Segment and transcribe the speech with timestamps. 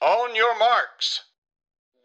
[0.00, 1.20] On your marks.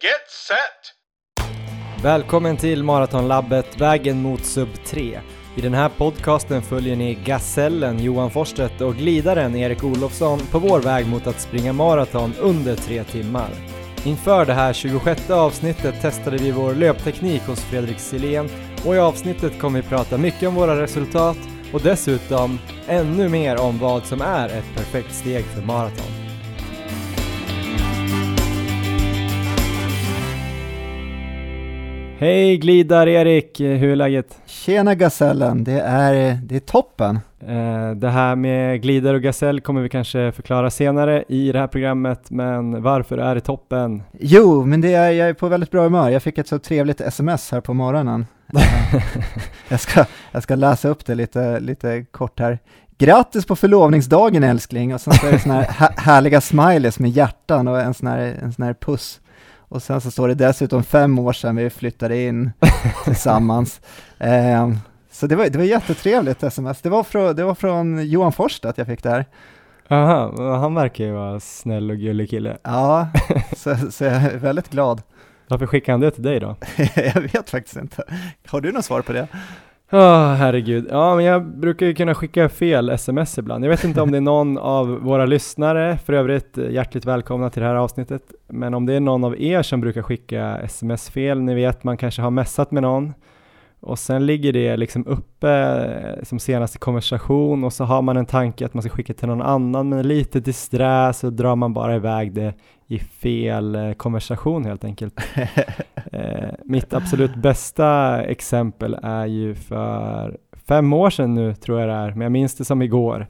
[0.01, 2.03] Get set!
[2.03, 5.21] Välkommen till Maratonlabbet, vägen mot sub 3.
[5.55, 10.79] I den här podcasten följer ni Gasellen Johan Forsstedt och glidaren Erik Olofsson på vår
[10.79, 13.49] väg mot att springa maraton under tre timmar.
[14.05, 18.49] Inför det här 26 avsnittet testade vi vår löpteknik hos Fredrik Silén
[18.85, 21.37] och i avsnittet kommer vi prata mycket om våra resultat
[21.73, 26.22] och dessutom ännu mer om vad som är ett perfekt steg för maraton.
[32.23, 34.37] Hej glidar-Erik, hur är läget?
[34.45, 37.19] Tjena Gasellen, det är, det är toppen.
[37.47, 41.67] Eh, Det här med glider och gasell kommer vi kanske förklara senare i det här
[41.67, 44.03] programmet, men varför är det toppen?
[44.19, 46.09] Jo, men det är, jag är på väldigt bra humör.
[46.09, 48.25] Jag fick ett så trevligt sms här på morgonen.
[48.55, 49.01] Eh,
[49.69, 52.59] jag, ska, jag ska läsa upp det lite, lite kort här.
[52.97, 54.93] Grattis på förlovningsdagen älskling!
[54.93, 58.07] Och sen så är det såna här hä- härliga smileys med hjärtan och en sån
[58.07, 59.19] här, en sån här puss.
[59.73, 62.51] Och sen så står det dessutom fem år sedan vi flyttade in
[63.03, 63.81] tillsammans.
[64.17, 64.71] Eh,
[65.11, 66.81] så det var, det var jättetrevligt sms.
[66.81, 69.25] Det var från, det var från Johan Forsstedt jag fick det här.
[69.87, 72.57] Aha, han verkar ju vara snäll och gullig kille.
[72.63, 73.07] Ja,
[73.57, 75.01] så, så jag är väldigt glad.
[75.47, 76.55] Varför skickade han det till dig då?
[76.95, 78.03] jag vet faktiskt inte.
[78.47, 79.27] Har du något svar på det?
[79.91, 83.65] Oh, herregud, ja men jag brukar ju kunna skicka fel sms ibland.
[83.65, 87.49] Jag vet inte om det är någon av våra lyssnare, för övrigt eh, hjärtligt välkomna
[87.49, 91.09] till det här avsnittet, men om det är någon av er som brukar skicka sms
[91.09, 93.13] fel, ni vet man kanske har messat med någon
[93.83, 98.25] och sen ligger det liksom uppe eh, som senaste konversation och så har man en
[98.25, 101.95] tanke att man ska skicka till någon annan men lite disträ så drar man bara
[101.95, 102.53] iväg det
[102.87, 105.13] i fel eh, konversation helt enkelt.
[106.11, 111.95] Eh, mitt absolut bästa exempel är ju för fem år sedan nu tror jag det
[111.95, 113.27] är, men jag minns det som igår.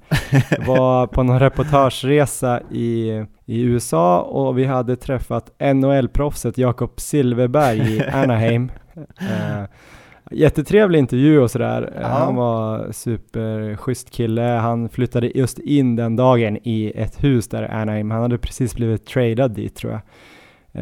[0.49, 7.95] Jag var på någon reportageresa i, i USA och vi hade träffat NHL-proffset Jakob Silverberg
[7.95, 8.71] i Anaheim.
[9.19, 9.63] Eh,
[10.33, 11.93] jättetrevlig intervju och sådär.
[11.95, 12.07] Eh, Ja.
[12.07, 14.41] Han var superschysst kille.
[14.41, 18.11] Han flyttade just in den dagen i ett hus där i Anaheim.
[18.11, 20.01] Han hade precis blivit tradad dit tror jag.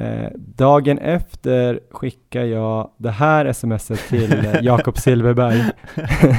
[0.01, 5.63] Eh, dagen efter skickar jag det här smset till eh, Jakob Silverberg.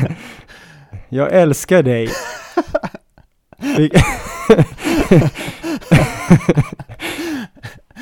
[1.09, 2.09] jag älskar dig.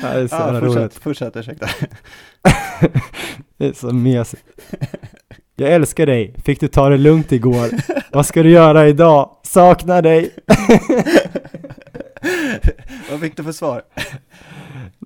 [0.01, 0.73] Det är så jävla roligt.
[0.73, 1.67] fortsätt, fortsätt, ursäkta.
[3.57, 4.43] Det är så mesigt.
[5.55, 6.35] Jag älskar dig.
[6.45, 7.67] Fick du ta det lugnt igår?
[8.11, 9.29] Vad ska du göra idag?
[9.43, 10.35] Saknar dig.
[13.11, 13.81] Vad fick du för svar?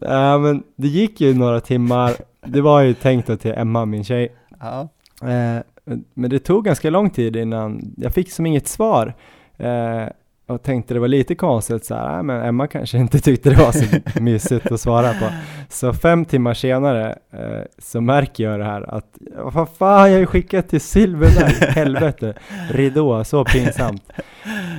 [0.01, 2.13] Ja, men det gick ju några timmar.
[2.45, 4.35] Det var ju tänkt då till Emma, min tjej.
[4.59, 4.89] Ja,
[5.21, 5.59] Eh,
[6.13, 9.13] men det tog ganska lång tid innan jag fick som inget svar.
[9.57, 10.05] Eh,
[10.47, 13.55] och tänkte det var lite konstigt så här, "Nej, men Emma kanske inte tyckte det
[13.55, 15.29] var så mysigt att svara på.
[15.69, 19.05] Så fem timmar senare eh, så märker jag det här att,
[19.53, 22.33] vad fan jag har ju skickat till Silverberg, helvete,
[22.71, 24.03] ridå, så pinsamt.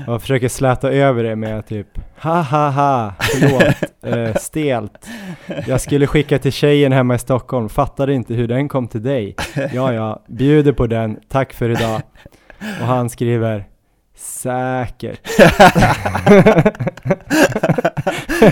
[0.07, 1.87] Och försöker släta över det med typ,
[2.23, 5.07] ha ha ha, förlåt, eh, stelt.
[5.67, 9.35] Jag skulle skicka till tjejen hemma i Stockholm, fattade inte hur den kom till dig.
[9.73, 12.03] Ja, ja, bjuder på den, tack för idag.
[12.81, 13.65] Och han skriver,
[14.17, 15.21] säkert.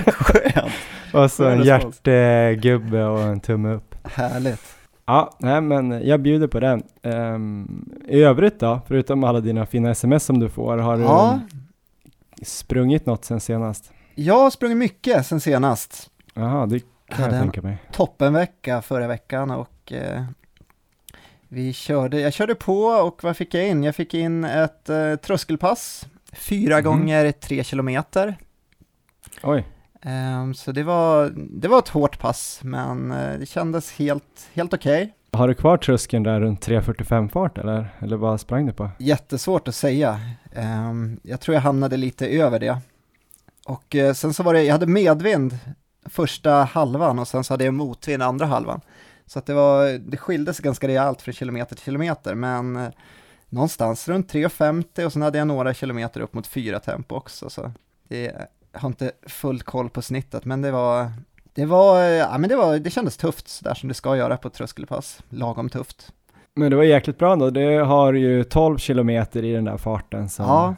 [0.06, 0.72] skönt.
[1.14, 3.94] Och så en hjärtegubbe och en tumme upp.
[4.04, 4.60] Härligt.
[5.06, 6.82] Ja, nej men jag bjuder på den.
[7.02, 11.40] Ehm, I övrigt då, förutom alla dina fina sms som du får, har du Ja,
[12.42, 13.92] sprungit något sen senast?
[14.14, 16.10] jag har sprungit mycket sen senast.
[16.34, 17.76] Jaha, det kan jag en- tänka mig.
[17.92, 20.24] Toppenvecka förra veckan och eh,
[21.54, 23.82] vi körde, jag körde på och vad fick jag in?
[23.84, 26.84] Jag fick in ett eh, tröskelpass, fyra Mhm.
[26.84, 28.36] gånger tre kilometer.
[29.42, 29.64] Oj,
[30.06, 34.74] Ehm, så det var, det var ett hårt pass, men eh, det kändes helt, helt
[34.74, 35.14] okej.
[35.32, 37.88] har du kvar tröskeln där runt 3.45 fart eller?
[37.98, 38.90] Eller vad sprang du på?
[38.98, 40.20] Jättesvårt att säga.
[40.54, 42.78] Ehm, jag tror jag hamnade lite över det.
[43.66, 45.58] Och eh, sen så var det, jag hade medvind
[46.06, 48.80] första halvan och sen så hade jag motvind andra halvan.
[49.26, 52.88] Så att det var, det skilde sig ganska rejält från kilometer till kilometer, men eh,
[53.48, 57.50] någonstans runt 3,50 och sen hade jag några kilometer upp mot 4 tempo också.
[57.50, 57.72] Så
[58.08, 58.22] det,
[58.72, 61.12] jag har inte full koll på snittet, men det var,
[61.54, 64.36] det var, ja men det var, det kändes tufft, så där som det ska göra
[64.36, 65.18] på ett tröskelpass.
[65.28, 66.12] Lagom tufft.
[66.54, 67.50] Men det var jäkligt bra då.
[67.50, 70.74] Det har ju 12 kilometer i den där farten som Ja.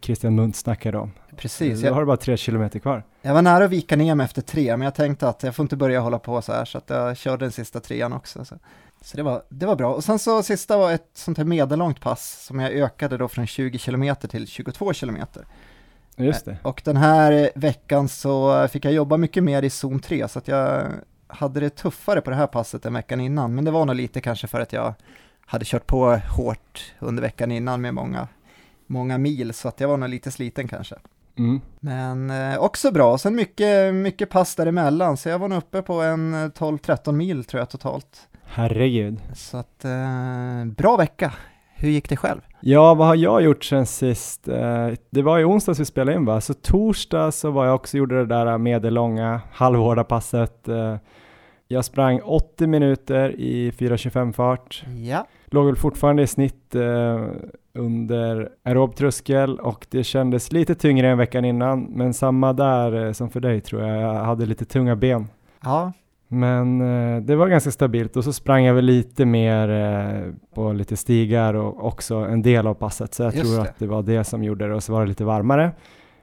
[0.00, 1.12] Christian Munt snackade om.
[1.40, 1.80] Precis.
[1.80, 3.04] Då Jag, har du bara 3 kilometer kvar.
[3.22, 5.62] jag var nära att vika ner mig efter tre, men jag tänkte att jag får
[5.62, 8.44] inte börja hålla på så här, så att jag körde den sista trean också.
[8.44, 8.58] Så,
[9.00, 9.94] så det, var, det var bra.
[9.94, 13.46] Och sen så sista var ett sånt här medellångt pass som jag ökade då från
[13.46, 15.44] 20 kilometer till 22 kilometer.
[16.16, 16.56] Just det.
[16.62, 20.48] Och den här veckan så fick jag jobba mycket mer i zon 3 så att
[20.48, 20.86] jag
[21.26, 23.54] hade det tuffare på det här passet än veckan innan.
[23.54, 24.94] Men det var nog lite kanske för att jag
[25.40, 28.28] hade kört på hårt under veckan innan med många,
[28.86, 30.96] många mil så att jag var nog lite sliten kanske.
[31.40, 31.60] Mm.
[31.80, 36.02] Men eh, också bra, sen mycket, mycket pass däremellan så jag var nog uppe på
[36.02, 38.28] en 12-13 mil tror jag totalt.
[38.44, 39.18] Herregud.
[39.34, 41.32] Så att eh, bra vecka.
[41.74, 42.40] Hur gick det själv?
[42.60, 44.48] Ja, vad har jag gjort sen sist?
[44.48, 46.40] Eh, det var i onsdags vi spelade in va?
[46.40, 50.68] Så torsdag så var jag också, gjorde det där medellånga, halvhårda passet.
[50.68, 50.96] Eh,
[51.68, 54.84] jag sprang 80 minuter i 4.25 fart.
[54.96, 55.26] Ja.
[55.50, 57.20] Låg väl fortfarande i snitt eh,
[57.74, 61.82] under aerob tröskel och det kändes lite tyngre än veckan innan.
[61.82, 65.26] Men samma där eh, som för dig tror jag, jag hade lite tunga ben.
[65.64, 65.92] Ja,
[66.28, 70.72] Men eh, det var ganska stabilt och så sprang jag väl lite mer eh, på
[70.72, 73.14] lite stigar och också en del av passet.
[73.14, 73.70] Så jag Just tror det.
[73.70, 75.70] att det var det som gjorde det och så var det lite varmare.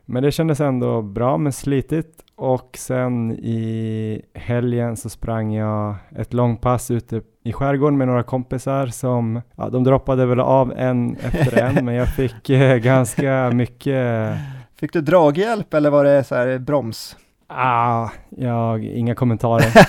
[0.06, 6.34] Men det kändes ändå bra men slitigt och sen i helgen så sprang jag ett
[6.34, 11.62] långpass ute i skärgården med några kompisar som, ja de droppade väl av en efter
[11.62, 14.38] en men jag fick eh, ganska mycket
[14.76, 17.18] fick du draghjälp eller var det så här broms?
[17.50, 19.88] Ah, jag, inga kommentarer.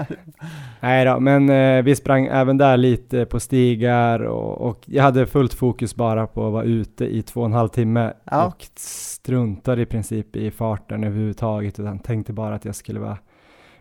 [0.80, 5.26] Nej då, men eh, vi sprang även där lite på stigar och, och jag hade
[5.26, 8.46] fullt fokus bara på att vara ute i två och en halv timme Ja.
[8.46, 13.18] och struntade i princip i farten överhuvudtaget utan tänkte bara att jag skulle vara,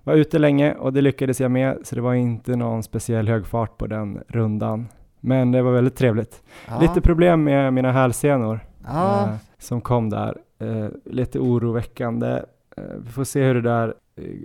[0.03, 3.47] vara ute länge och det lyckades jag med så det var inte någon speciell hög
[3.47, 4.87] fart på den rundan.
[5.19, 6.41] Men det var väldigt trevligt.
[6.67, 6.79] Ja.
[6.79, 10.37] Lite problem med mina hälsenor Ja, eh, som kom där.
[10.59, 12.39] Eh, lite oroväckande.
[12.79, 13.93] Eh, vi får se hur det där,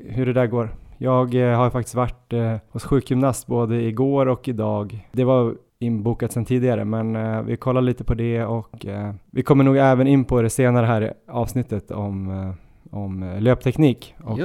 [0.05, 0.69] hur det där går.
[0.99, 5.09] Jag eh, har faktiskt varit eh, hos sjukgymnast både igår och idag.
[5.13, 9.43] Det var inbokat sedan tidigare men eh, vi kollar lite på det och eh, vi
[9.43, 12.53] kommer nog även in på det senare här i avsnittet om, eh,
[12.91, 14.39] om löpteknik och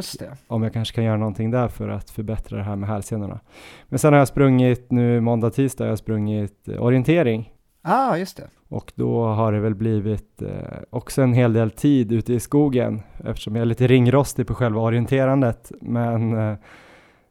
[0.47, 3.39] om jag kanske kan göra någonting där för att förbättra det här med hälsenorna.
[3.89, 8.47] Men sen har jag sprungit nu måndag, tisdag, jag har sprungit orientering ah, just det.
[8.67, 10.49] och då har det väl blivit eh,
[10.89, 14.81] också en hel del tid ute i skogen eftersom jag är lite ringrostig på själva
[14.81, 15.71] orienterandet.
[15.81, 16.55] Men eh,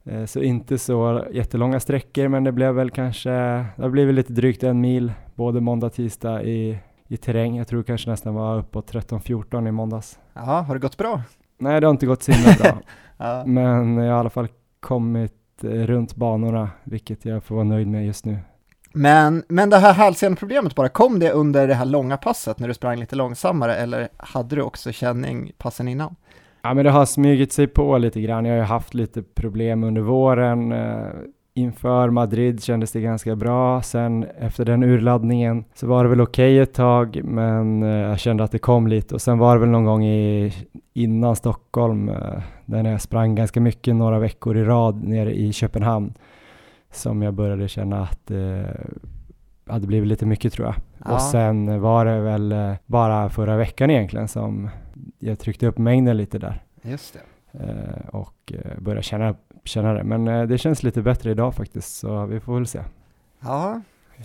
[0.04, 4.32] eh, så inte så jättelånga sträckor men det blev väl kanske, det har blivit lite
[4.32, 6.78] drygt en mil både måndag och tisdag i,
[7.08, 7.56] i terräng.
[7.56, 10.18] Jag tror kanske nästan var uppåt 13-14 i måndags.
[10.34, 11.22] Ja, har det gått bra?
[11.58, 12.78] Nej det har inte gått så himla bra
[13.16, 13.42] Ja.
[13.46, 14.48] men jag har i alla fall
[14.80, 15.32] kommit
[15.64, 18.38] eh, runt banorna vilket jag får vara nöjd med just nu.
[18.93, 22.75] Men, men det här hälseneproblemet bara, kom det under det här långa passet när du
[22.75, 26.14] sprang lite långsammare eller hade du också känning passen innan?
[26.62, 28.44] Ja men det har smugit sig på lite grann.
[28.44, 30.73] Jag har ju haft lite problem under våren.
[30.73, 31.06] Eh,
[31.55, 33.82] inför Madrid kändes det ganska bra.
[33.82, 38.44] Sen efter den urladdningen så var det väl okej ett tag men eh, jag kände
[38.44, 40.52] att det kom lite och sen var det väl någon gång i,
[40.94, 46.14] innan Stockholm eh, där jag sprang ganska mycket några veckor i rad nere i Köpenhamn
[46.90, 48.76] som jag började känna att det
[49.67, 50.75] hade blivit lite mycket tror jag.
[51.05, 51.14] Ja.
[51.14, 54.70] Och sen var det väl eh, bara förra veckan egentligen som
[55.19, 57.14] jag tryckte upp mängden lite där Just
[57.52, 57.58] det.
[57.64, 60.05] eh, och eh, började känna, känna det.
[60.05, 62.81] Men eh, det känns lite bättre idag faktiskt så vi får väl se.
[63.40, 63.81] Ja,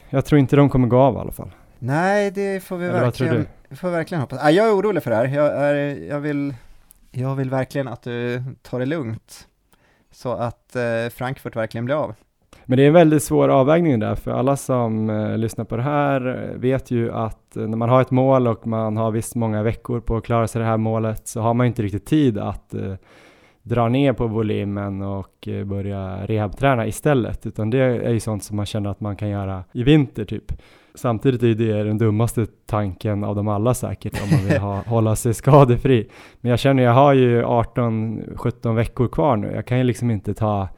[0.10, 1.51] Jag tror inte de kommer gå av i alla fall.
[1.80, 4.39] nej det får vi Eller verkligen, får verkligen hoppas.
[4.44, 5.74] Ja, jag är orolig för det här, jag, är,
[6.10, 6.56] jag, vill,
[7.12, 9.48] jag vill verkligen att du tar det lugnt
[10.12, 12.13] så att eh, Frankfurt verkligen blir av.
[12.65, 15.82] Men det är en väldigt svår avvägning där för alla som eh, lyssnar på det
[15.82, 19.36] här eh, vet ju att eh, när man har ett mål och man har visst
[19.36, 22.38] många veckor på att klara sig det här målet så har man inte riktigt tid
[22.38, 22.93] att eh,
[23.63, 28.58] dra ner på volymen och eh, börja rehabträna istället utan det är ju sånt som
[28.58, 30.51] man känner att man kan göra i vinter typ.
[30.96, 35.15] Samtidigt är det den dummaste tanken av dem alla säkert om man vill ha, hålla
[35.15, 36.10] sig skadefri.
[36.41, 39.51] Men jag känner jag har ju 18-17 veckor kvar nu.
[39.51, 40.70] Jag kan ju liksom inte ta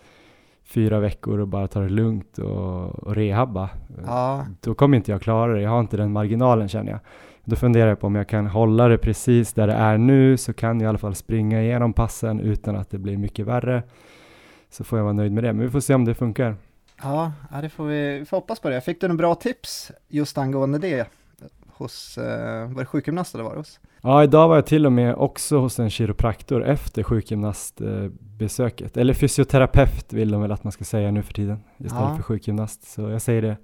[0.65, 3.69] fyra veckor och bara ta det lugnt och, och rehabba.
[4.05, 5.61] Ja, Då kommer inte jag klara det.
[5.61, 6.99] Jag har inte den marginalen känner jag.
[7.43, 10.53] Då funderar jag på om jag kan hålla det precis där det är nu så
[10.53, 13.83] kan jag i alla fall springa igenom passen utan att det blir mycket värre.
[14.69, 15.53] Så får jag vara nöjd med det.
[15.53, 16.55] Men vi får se om det funkar.
[17.03, 17.31] ja,
[17.61, 18.81] det får vi, vi får hoppas på det.
[18.81, 21.07] Fick du några bra tips just angående det
[21.77, 23.79] hos, eh, var det sjukgymnast eller var det hos?
[24.01, 28.97] Ja, idag var jag till och med också hos en kiropraktor efter sjukgymnastbesöket.
[28.97, 32.15] Eller fysioterapeut vill de väl att man ska säga nu för tiden istället Ja.
[32.15, 32.83] för sjukgymnast.
[32.93, 33.57] Så jag säger det.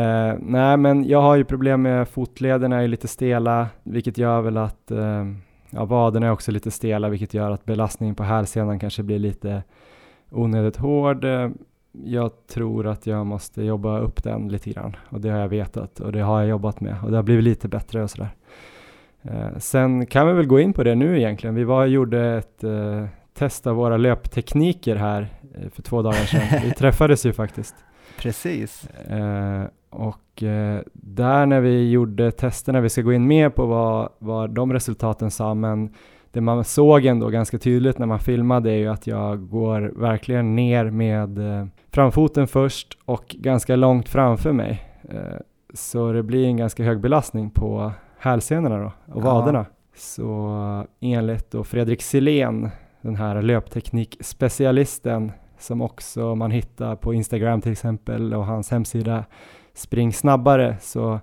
[0.00, 4.56] Eh, nej, men jag har ju problem med fotlederna är lite stela, vilket gör väl
[4.56, 5.24] att eh,
[5.70, 9.62] ja, vaderna är också lite stela, vilket gör att belastningen på hälsenan kanske blir lite
[10.30, 11.24] onödigt hård.
[12.04, 16.00] Jag tror att jag måste jobba upp den lite grann och det har jag vetat
[16.00, 18.30] och det har jag jobbat med och det har blivit lite bättre och sådär.
[19.22, 21.54] Eh, sen kan vi väl gå in på det nu egentligen.
[21.54, 26.14] Vi var och gjorde ett eh, test av våra löptekniker här eh, för två dagar
[26.16, 26.60] sedan.
[26.64, 27.74] Vi träffades ju faktiskt.
[28.18, 28.90] Precis.
[28.90, 30.42] Eh, och
[30.92, 35.30] där när vi gjorde testerna, vi ska gå in mer på vad, vad de resultaten
[35.30, 35.94] sa, men
[36.32, 40.56] det man såg ändå ganska tydligt när man filmade är ju att jag går verkligen
[40.56, 44.82] ner med eh, framfoten först och ganska långt framför mig.
[45.08, 45.36] Eh,
[45.74, 49.34] så det blir en ganska hög belastning på hälsenorna då och Ja.
[49.34, 49.66] vaderna.
[49.96, 50.54] Så
[51.00, 52.68] enligt då Fredrik Silén,
[53.02, 59.24] den här löpteknikspecialisten som också man hittar på Instagram till exempel och hans hemsida
[59.74, 61.20] Spring snabbare så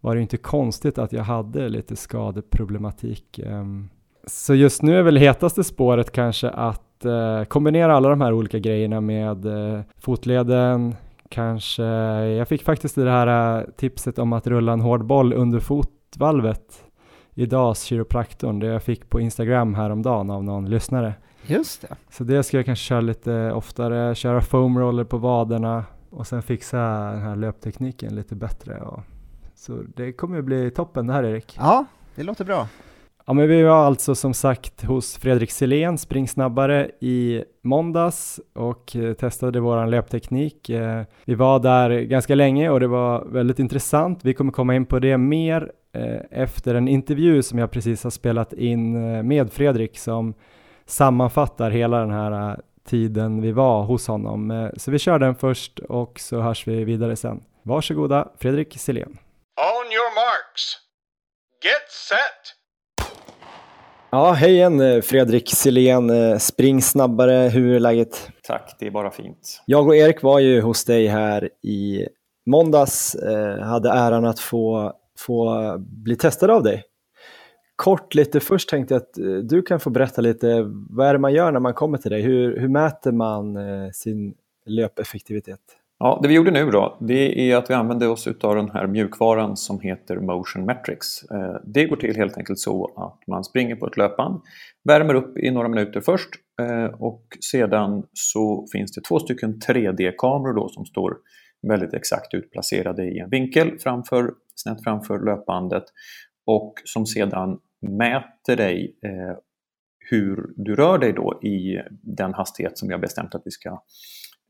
[0.00, 3.38] var det inte konstigt att jag hade lite skadeproblematik.
[3.38, 3.88] Ehm,
[4.26, 8.58] Så just nu är väl hetaste spåret kanske att eh, kombinera alla de här olika
[8.58, 10.94] grejerna med eh, fotleden,
[11.28, 11.84] kanske,
[12.24, 16.84] jag fick faktiskt det här eh, tipset om att rulla en hård boll under fotvalvet
[17.34, 21.14] i DAS, kiropraktorn, det jag fick på Instagram häromdagen av någon lyssnare.
[21.46, 21.96] Just det.
[22.10, 26.42] Så det ska jag kanske köra lite oftare, köra foam roller på vaderna och sen
[26.42, 28.80] fixa den här löptekniken lite bättre.
[28.80, 29.00] Och,
[29.54, 31.56] så det kommer ju bli toppen det här Erik.
[31.58, 31.84] Ja,
[32.14, 32.68] det låter bra.
[33.30, 38.96] Ja men vi var alltså som sagt hos Fredrik Selén, Spring snabbare i måndags och
[38.96, 40.68] eh, testade vår löpteknik.
[40.68, 44.24] Eh, vi var där ganska länge och det var väldigt intressant.
[44.24, 48.10] Vi kommer komma in på det mer eh, efter en intervju som jag precis har
[48.10, 48.92] spelat in
[49.28, 50.34] med Fredrik som
[50.86, 54.70] sammanfattar hela den här tiden vi var hos honom.
[54.76, 57.42] Så vi kör den först och så hörs vi vidare sen.
[57.62, 59.18] Varsågoda Fredrik Selén.
[59.56, 60.78] On your marks.
[61.62, 62.59] Get set.
[64.12, 68.30] Ja, hej igen eh, Fredrik Silén, eh, Spring snabbare, hur är läget?
[68.42, 69.62] Tack, det är bara fint.
[69.66, 72.06] Jag och Erik var ju hos dig här i
[72.46, 76.84] måndags, eh, hade äran att få, få bli testad av dig.
[77.76, 81.34] Kort lite först tänkte jag att du kan få berätta lite, vad är det man
[81.34, 82.22] gör när man kommer till dig?
[82.22, 83.58] Hur, hur mäter man
[83.92, 84.34] sin
[84.66, 85.60] löpeffektivitet?
[86.02, 88.86] Ja, det vi gjorde nu då, det är att vi använde oss av den här
[88.86, 91.22] mjukvaran som heter Motion Metrics.
[91.22, 94.40] Eh, det går till helt enkelt så att man springer på ett löpband,
[94.84, 96.28] värmer upp i några minuter först
[96.60, 101.16] eh, och sedan så finns det två stycken 3D-kameror då som står
[101.68, 105.84] väldigt exakt utplacerade i en vinkel framför, snett framför löpbandet
[106.46, 109.36] och som sedan mäter dig eh,
[110.10, 113.82] hur du rör dig då i den hastighet som vi har bestämt att vi ska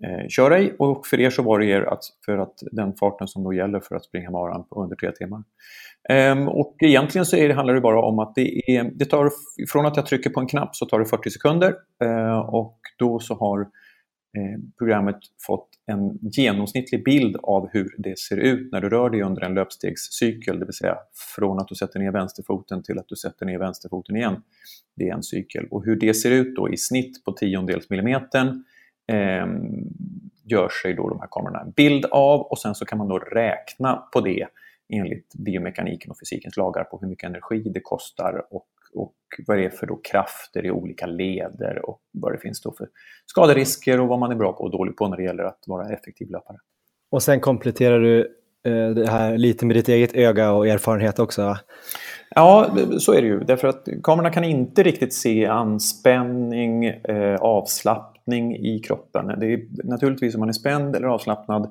[0.04, 0.72] eh, köra i.
[0.78, 3.80] Och för er så var det er att, för att den farten som då gäller
[3.80, 5.42] för att springa maran på under tre timmar.
[6.08, 9.30] Ehm, och egentligen så är det, handlar det bara om att det, är, det tar,
[9.68, 13.18] från att jag trycker på en knapp så tar det 40 sekunder eh, och då
[13.18, 18.88] så har eh, programmet fått en genomsnittlig bild av hur det ser ut när du
[18.88, 20.96] rör dig under en löpstegscykel, det vill säga
[21.36, 24.42] från att du sätter ner vänsterfoten till att du sätter ner vänsterfoten igen.
[24.96, 25.66] Det är en cykel.
[25.70, 28.64] Och hur det ser ut då i snitt på tiondels millimetern
[29.10, 29.46] eh,
[30.44, 33.18] gör sig då de här kamerorna en bild av och sen så kan man då
[33.18, 34.46] räkna på det
[34.92, 39.14] enligt biomekaniken och fysikens lagar på hur mycket energi det kostar och, och
[39.46, 42.88] vad det är för då krafter i olika leder och vad det finns då för
[43.26, 45.88] skaderisker och vad man är bra på och dålig på när det gäller att vara
[45.88, 46.56] effektiv löpare.
[47.10, 48.20] Och sen kompletterar du
[48.64, 51.42] eh, det här lite med ditt eget öga och erfarenhet också.
[51.42, 51.58] va?
[52.34, 53.40] Ja, så är det ju.
[53.40, 57.34] Därför att kamerorna kan inte riktigt se anspänning, eh,
[58.20, 59.40] avslappning i kroppen.
[59.40, 61.64] Det är, naturligtvis om man är spänd eller avslappnad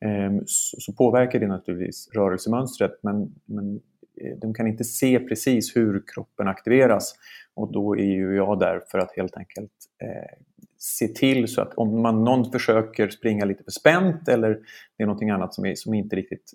[0.00, 3.80] eh, så, så påverkar det naturligtvis rörelsemönstret men, men
[4.20, 7.14] eh, de kan inte se precis hur kroppen aktiveras.
[7.54, 9.72] Och då är ju jag där för att helt enkelt
[10.02, 10.38] eh,
[10.78, 14.50] se till så att om man, någon försöker springa lite för spänt eller
[14.96, 16.52] det är någonting annat som, är, som inte riktigt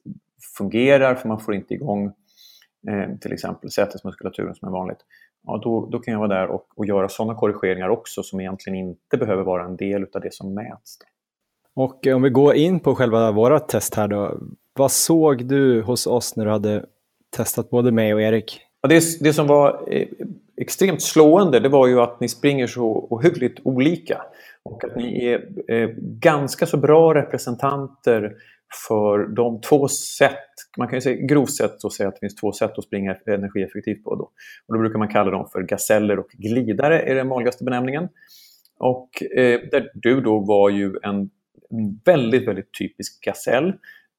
[0.58, 2.12] fungerar för man får inte igång
[2.88, 5.06] eh, till exempel sätesmuskulaturen som är vanligt.
[5.46, 8.80] Ja, då, då kan jag vara där och, och göra sådana korrigeringar också som egentligen
[8.80, 10.98] inte behöver vara en del av det som mäts.
[11.74, 14.38] Och eh, om vi går in på själva våra test här då.
[14.74, 16.86] Vad såg du hos oss när du hade
[17.36, 18.62] testat både mig och Erik?
[18.82, 20.08] Ja, det, det som var eh,
[20.58, 24.22] extremt slående det var ju att ni springer så ohyggligt olika.
[24.64, 28.36] Och att ni är eh, ganska så bra representanter
[28.88, 32.36] för de två sätt, man kan ju säga grovt sett så säga att det finns
[32.36, 34.16] två sätt att springa energieffektivt på.
[34.16, 34.24] Då.
[34.68, 38.10] Och då brukar man kalla dem för gaseller och glidare, är den vanligaste benämningen.
[38.80, 41.30] Och eh, där du då var ju en
[42.06, 43.74] väldigt, väldigt typisk gasell.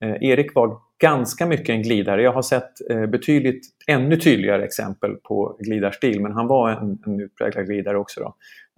[0.05, 2.23] Eh, Erik var ganska mycket en glidare.
[2.23, 7.21] Jag har sett eh, betydligt ännu tydligare exempel på glidarstil, men han var en, en
[7.21, 8.21] utpräglad glidare också.
[8.21, 8.35] Då.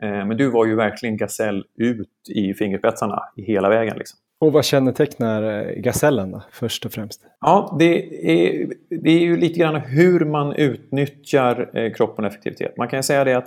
[0.07, 3.97] Eh, men du var ju verkligen gasell ut i fingerspetsarna i hela vägen.
[3.99, 4.19] Liksom.
[4.43, 7.21] Och vad kännetecknar eh, gasellen då, först och främst?
[7.41, 7.95] Ja, det
[8.33, 8.69] är,
[9.03, 12.77] det är ju lite grann hur man utnyttjar eh, kroppen och effektivitet.
[12.77, 13.47] Man kan säga det att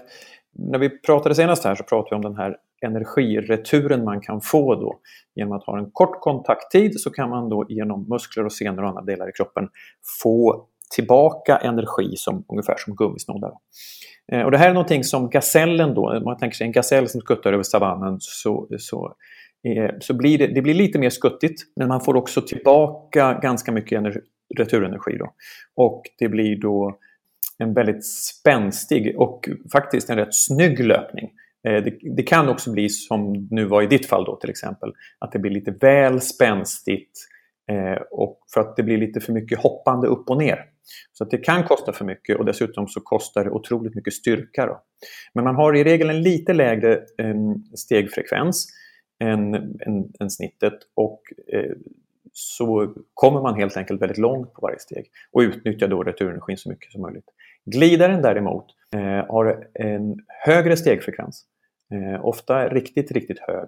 [0.54, 4.76] när vi pratade senast här så pratade vi om den här energireturen man kan få
[4.76, 5.00] då.
[5.36, 8.90] Genom att ha en kort kontakttid så kan man då genom muskler och senor och
[8.90, 9.68] andra delar i kroppen
[10.22, 13.52] få tillbaka energi som, ungefär som gummisnoddar.
[14.32, 17.10] Eh, och det här är någonting som gasellen då, om man tänker sig en gasell
[17.10, 19.16] som skuttar över savannen så, så,
[19.66, 23.72] Eh, så blir det, det blir lite mer skuttigt men man får också tillbaka ganska
[23.72, 24.20] mycket energi,
[24.58, 25.18] returenergi.
[25.18, 25.34] Då.
[25.76, 26.98] Och det blir då
[27.58, 31.32] en väldigt spänstig och faktiskt en rätt snygg löpning.
[31.68, 34.94] Eh, det, det, kan också bli som nu var i ditt fall då till exempel,
[35.20, 37.12] att det blir lite väl spänstigt
[37.72, 40.60] eh, och för att det blir lite för mycket hoppande upp och ner.
[41.14, 44.66] Så att det kan kosta för mycket och dessutom så kostar det otroligt mycket styrka.
[44.66, 44.82] Då.
[45.34, 47.36] Men man har i regel en lite lägre eh,
[47.76, 48.68] stegfrekvens
[49.20, 51.22] än, än, än snittet och
[51.54, 51.72] eh,
[52.34, 56.70] så kommer man helt enkelt väldigt långt på varje steg och utnyttjar då returenergin så
[56.70, 57.30] mycket som möjligt.
[57.66, 61.44] Glidaren däremot eh, har en högre stegfrekvens,
[61.94, 63.68] eh, ofta riktigt, riktigt hög.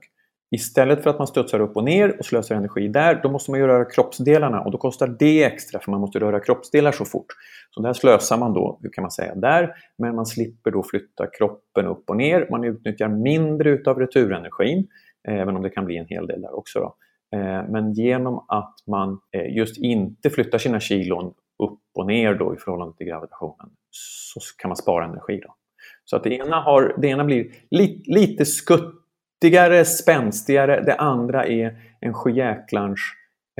[0.51, 3.59] Istället för att man studsar upp och ner och slösar energi där, då måste man
[3.59, 7.25] ju röra kroppsdelarna och då kostar det extra för man måste röra kroppsdelar så fort.
[7.71, 11.27] Så där slösar man då, hur kan man säga, där, men man slipper då flytta
[11.27, 12.47] kroppen upp och ner.
[12.51, 14.87] Man utnyttjar mindre utav returenergin,
[15.31, 16.79] även om det kan bli en hel del där också.
[16.79, 16.95] Då.
[17.37, 22.55] Eh, men genom att man eh, just inte flyttar sina kilon upp och ner då
[22.55, 25.41] i förhållande till gravitationen så kan man spara energi.
[25.43, 25.55] Då.
[26.05, 30.81] Så att det ena, har, det ena blir li, lite skuttigare, spänstigare.
[30.81, 32.99] Det andra är en sjujäklarns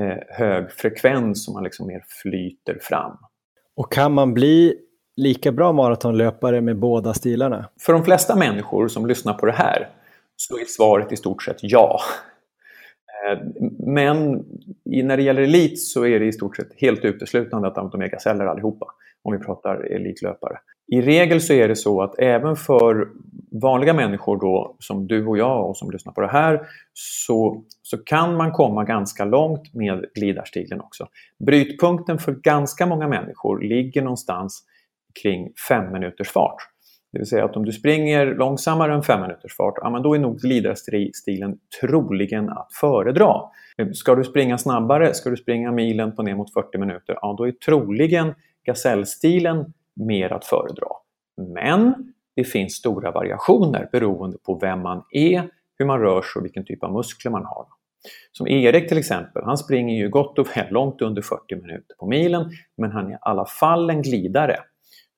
[0.01, 3.17] eh, hög frekvens som man liksom mer flyter fram.
[3.75, 4.75] Och kan man bli
[5.15, 7.69] lika bra maratonlöpare med båda stilarna?
[7.81, 9.89] För de flesta människor som lyssnar på det här
[10.37, 11.99] så är svaret i stort sett ja.
[13.25, 13.39] Eh,
[13.79, 14.45] men
[14.85, 18.07] när det gäller elit så är det i stort sett helt uteslutande att de är
[18.07, 18.85] gaseller allihopa,
[19.23, 20.57] om vi pratar elitlöpare.
[20.91, 23.07] I regel så är det så att även för
[23.61, 27.97] vanliga människor då, som du och jag och som lyssnar på det här, så, så
[27.97, 31.07] kan man komma ganska långt med glidarstilen också.
[31.45, 34.63] Brytpunkten för ganska många människor ligger någonstans
[35.21, 36.57] kring fem minuters fart.
[37.17, 40.15] Det vill säga att om du springer långsammare än 5 minuters fart, ja, men då
[40.15, 43.41] är nog glidarstilen troligen att föredra.
[43.93, 47.47] Ska du springa snabbare, ska du springa milen på ner mot 40 minuter, ja då
[47.47, 48.33] är troligen
[48.65, 50.87] gasellstilen mer att föredra.
[51.53, 56.45] Men det finns stora variationer beroende på vem man är, hur man rör sig och
[56.45, 57.65] vilken typ av muskler man har.
[58.31, 62.07] Som Erik till exempel, han springer ju gott och väl långt under 40 minuter på
[62.07, 64.57] milen, men han är i alla fall en glidare.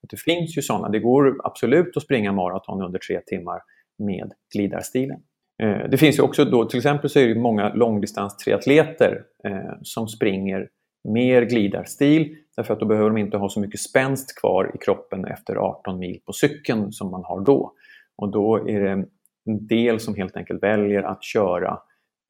[0.09, 0.89] Det finns ju sådana.
[0.89, 3.61] Det går absolut att springa maraton under tre timmar
[3.97, 5.19] med glidarstilen.
[5.63, 10.07] Eh, det finns ju också då, till exempel så är det många långdistanstriatleter eh, som
[10.07, 10.69] springer
[11.03, 15.25] mer glidarstil därför att då behöver de inte ha så mycket spänst kvar i kroppen
[15.25, 17.73] efter 18 mil på cykeln som man har då.
[18.17, 19.07] Och då är det en
[19.45, 21.79] del som helt enkelt väljer att köra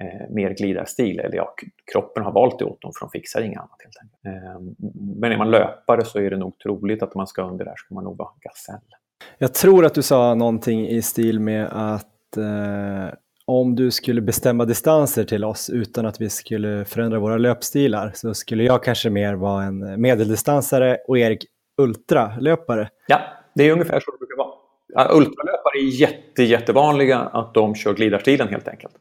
[0.04, 1.20] eh, mer glidarstil.
[1.20, 1.56] Eller ja,
[1.94, 3.78] kroppen har valt det åt dem för de fixar inget annat.
[3.84, 4.26] Helt enkelt.
[4.26, 4.86] Eh,
[5.20, 7.74] men är man löpare så är det nog troligt att om man ska under där
[7.76, 8.96] ska man nog vara gasell.
[9.38, 14.66] Jag tror att du sa någonting i stil med att eh, om du skulle bestämma
[14.66, 19.34] distanser till oss utan att vi skulle förändra våra löpstilar så skulle jag kanske mer
[19.34, 21.46] vara en medeldistansare och Erik
[21.82, 22.90] ultralöpare.
[23.08, 23.20] Ja,
[23.56, 25.18] det är ungefär så det brukar vara.
[25.18, 28.94] ultralöpare är jätte, jättevanliga att de kör glidarstilen helt enkelt.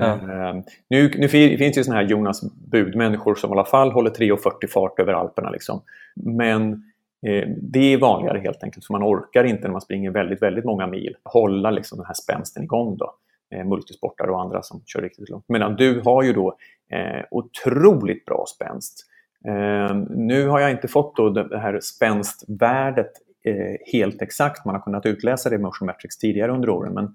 [0.00, 4.66] Ehm, nu, nu finns ju såna här Jonas Bud-människor som i alla fall håller 3,40
[4.68, 5.50] fart över Alperna.
[5.50, 5.82] Liksom.
[6.14, 6.72] Men
[7.26, 10.64] eh, det är vanligare helt enkelt, för man orkar inte när man springer väldigt, väldigt
[10.64, 12.96] många mil hålla liksom, den här spänsten igång.
[12.96, 13.14] Då.
[13.54, 15.44] Eh, multisportare och andra som kör riktigt långt.
[15.48, 16.56] Medan du har ju då
[16.90, 19.06] eh, otroligt bra spänst.
[19.48, 23.10] Eh, nu har jag inte fått då det här spänstvärdet
[23.44, 24.64] eh, helt exakt.
[24.64, 27.14] Man har kunnat utläsa det i Motion Metrics tidigare under åren men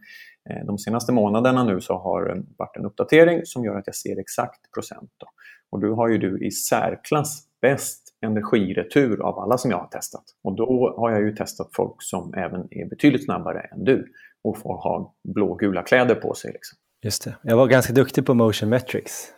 [0.67, 4.19] de senaste månaderna nu så har det varit en uppdatering som gör att jag ser
[4.19, 5.11] exakt procent.
[5.17, 5.27] Då.
[5.71, 10.23] Och då har ju du i särklass bäst energiretur av alla som jag har testat.
[10.43, 14.11] Och då har jag ju testat folk som även är betydligt snabbare än du
[14.43, 16.51] och får ha blågula kläder på sig.
[16.51, 16.77] Liksom.
[17.03, 17.35] Just det.
[17.41, 19.33] Jag var ganska duktig på motion metrics.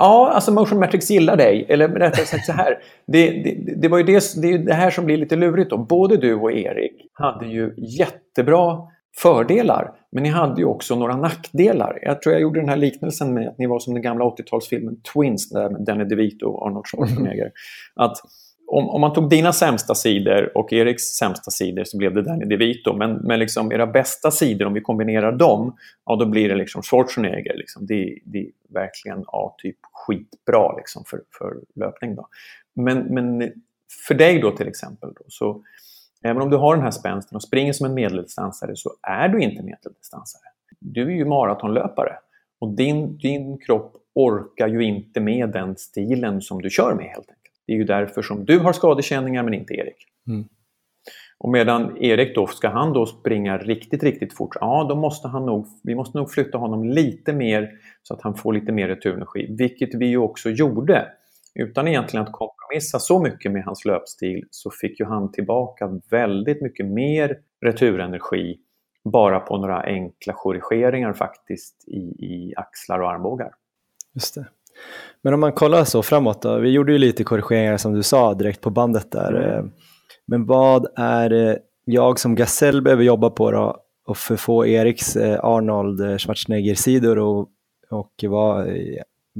[0.00, 1.66] Ja, alltså Motion Metrics gillar dig.
[1.68, 2.78] Eller rättare sagt så här.
[3.06, 5.70] Det, det, det var ju det, det, det här som blir lite lurigt.
[5.70, 5.78] Då.
[5.78, 8.78] Både du och Erik hade ju jättebra
[9.22, 11.98] fördelar, men ni hade ju också några nackdelar.
[12.02, 14.96] Jag tror jag gjorde den här liknelsen med att ni var som den gamla 80-talsfilmen
[15.12, 17.52] Twins där med Danny DeVito och Arnold Schwarzenegger.
[17.94, 18.16] Att
[18.66, 22.44] om, om man tog dina sämsta sidor och Eriks sämsta sidor så blev det Danny
[22.44, 22.96] DeVito.
[22.96, 25.76] Men, men liksom era bästa sidor, om vi kombinerar dem,
[26.06, 27.56] ja, då blir det liksom Schwarzenegger.
[27.56, 27.86] Liksom.
[27.86, 32.14] Det, det är verkligen ja, typ skitbra liksom, för, för löpning.
[32.14, 32.28] Då.
[32.74, 33.52] Men, men
[34.08, 35.62] för dig då till exempel, då, så
[36.24, 39.40] även om du har den här spänsten och springer som en medeldistansare så är du
[39.40, 40.42] inte medeldistansare.
[40.80, 42.12] Du är ju maratonlöpare
[42.60, 47.28] och din, din kropp orkar ju inte med den stilen som du kör med helt
[47.28, 47.54] enkelt.
[47.66, 50.06] Det är ju därför som du har skadekänningar men inte Erik.
[50.28, 50.44] Mm.
[51.38, 55.46] Och medan Erik då, ska han då springa riktigt, riktigt fort, ja då måste han
[55.46, 57.70] nog, vi måste nog flytta honom lite mer
[58.02, 61.08] så att han får lite mer returenergi, vilket vi ju också gjorde.
[61.62, 66.62] Utan egentligen att kompromissa så mycket med hans löpstil så fick ju han tillbaka väldigt
[66.62, 68.56] mycket mer returenergi
[69.04, 73.50] bara på några enkla korrigeringar faktiskt i, i axlar och armbågar.
[74.14, 74.46] Just det.
[75.22, 78.34] Men om man kollar så framåt då, vi gjorde ju lite korrigeringar som du sa
[78.34, 79.32] direkt på bandet där.
[79.34, 79.58] Mm.
[79.58, 79.64] Eh,
[80.26, 85.16] men vad är jag som Gasell behöver jobba på då och för att få Eriks
[85.16, 87.48] eh, Arnold Schwarzenegger-sidor och,
[87.90, 88.68] och vad,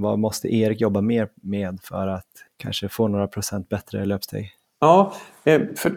[0.00, 4.50] vad måste Erik jobba mer med för att kanske få några procent bättre löpsteg?
[4.80, 5.12] Ja,
[5.44, 5.92] eh, för,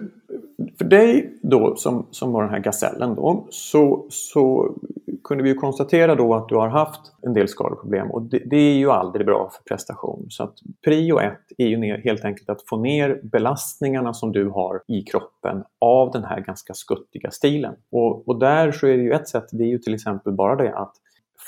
[0.78, 4.76] för dig då som, som var den här gasellen då så, så
[5.24, 8.58] kunde vi ju konstatera då att du har haft en del skadeproblem och det, det
[8.58, 10.26] är ju aldrig bra för prestation.
[10.30, 14.50] Så att prio ett är ju ner, helt enkelt att få ner belastningarna som du
[14.50, 17.76] har i kroppen av den här ganska skuttiga stilen.
[17.92, 20.56] Och, och där så är det ju ett sätt, det är ju till exempel bara
[20.56, 20.94] det att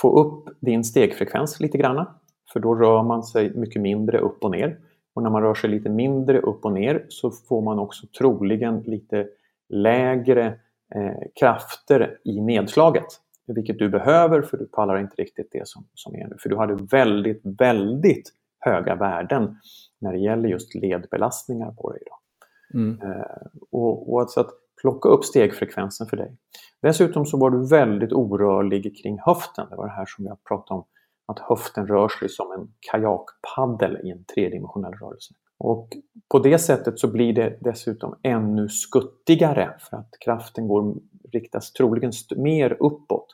[0.02, 2.16] få upp din stegfrekvens lite granna.
[2.54, 4.78] För då rör man sig mycket mindre upp och ner.
[5.14, 8.80] Och när man rör sig lite mindre upp och ner så får man också troligen
[8.80, 9.28] lite
[9.70, 10.46] lägre
[10.96, 13.06] eh, krafter i nedslaget.
[13.48, 16.36] Vilket du behöver för du pallar inte riktigt det som, som är nu.
[16.40, 19.58] För du hade väldigt, väldigt höga värden
[20.02, 22.02] när det gäller just ledbelastningar på dig.
[22.06, 22.20] Då.
[22.80, 23.02] Mm.
[23.02, 24.50] Eh, och, och alltså att
[24.82, 26.38] plocka upp stegfrekvensen för dig.
[26.82, 29.68] Dessutom så var du väldigt orörlig kring höften.
[29.70, 30.86] Det var det här som jag pratade om
[31.26, 35.34] att höften rör sig som en kajakpaddel i en tredimensionell rörelse.
[35.58, 35.90] Och
[36.32, 40.96] på det sättet så blir det dessutom ännu skuttigare för att kraften går,
[41.34, 43.28] riktas troligen mer uppåt.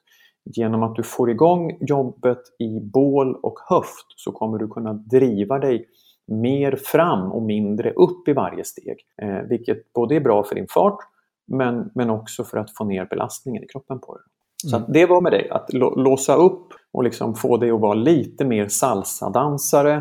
[0.55, 5.59] Genom att du får igång jobbet i bål och höft så kommer du kunna driva
[5.59, 5.89] dig
[6.27, 8.97] mer fram och mindre upp i varje steg.
[9.21, 10.99] Eh, vilket både är bra för din fart
[11.47, 14.23] men, men också för att få ner belastningen i kroppen på dig.
[14.63, 14.91] Så mm.
[14.93, 18.67] det var med dig, att låsa upp och liksom få dig att vara lite mer
[18.67, 19.93] salsadansare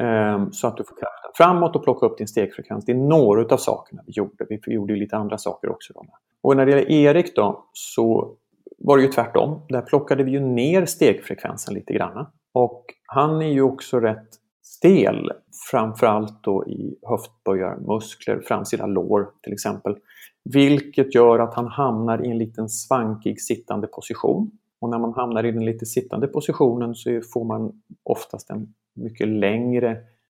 [0.00, 2.84] eh, så att du får kraften framåt och plocka upp din stegfrekvens.
[2.84, 4.46] Det är några av sakerna vi gjorde.
[4.48, 5.92] Vi gjorde ju lite andra saker också.
[5.92, 6.06] Då.
[6.42, 8.36] Och när det gäller Erik då så
[8.78, 9.66] var det ju tvärtom.
[9.68, 12.26] Där plockade vi ju ner stegfrekvensen lite grann.
[12.52, 14.28] Och han är ju också rätt
[14.62, 15.32] stel,
[15.70, 19.96] framförallt då i höftböjarmuskler, framsida lår till exempel.
[20.44, 24.50] Vilket gör att han hamnar i en liten svankig sittande position.
[24.80, 29.28] Och när man hamnar i den lite sittande positionen så får man oftast en mycket
[29.28, 29.90] längre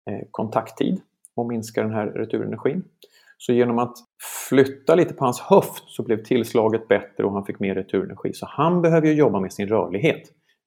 [0.09, 1.01] eh, kontakttid
[1.35, 2.83] och minskar den här returenergin.
[3.37, 3.97] Så genom att
[4.49, 8.33] flytta lite på hans höft så blev tillslaget bättre och han fick mer returenergi.
[8.33, 10.21] Så han behöver ju jobba med sin rörlighet.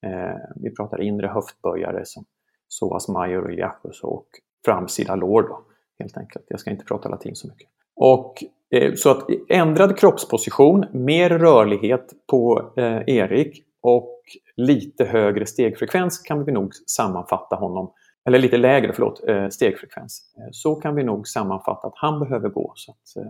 [0.06, 2.24] Eh, vi pratar inre höftböjare som
[2.70, 4.26] psoas major och iliacus och
[4.64, 5.64] framsida lår då,
[5.98, 6.44] helt enkelt.
[6.48, 7.68] Jag ska inte prata latin så mycket.
[7.96, 14.20] Och Eh, så att ändrad kroppsposition, mer rörlighet på eh, Erik och
[14.56, 17.92] lite högre stegfrekvens kan vi nog sammanfatta honom,
[18.26, 20.22] eller lite lägre förlåt, eh, stegfrekvens.
[20.52, 23.24] Så kan vi nog sammanfatta att han behöver gå så att,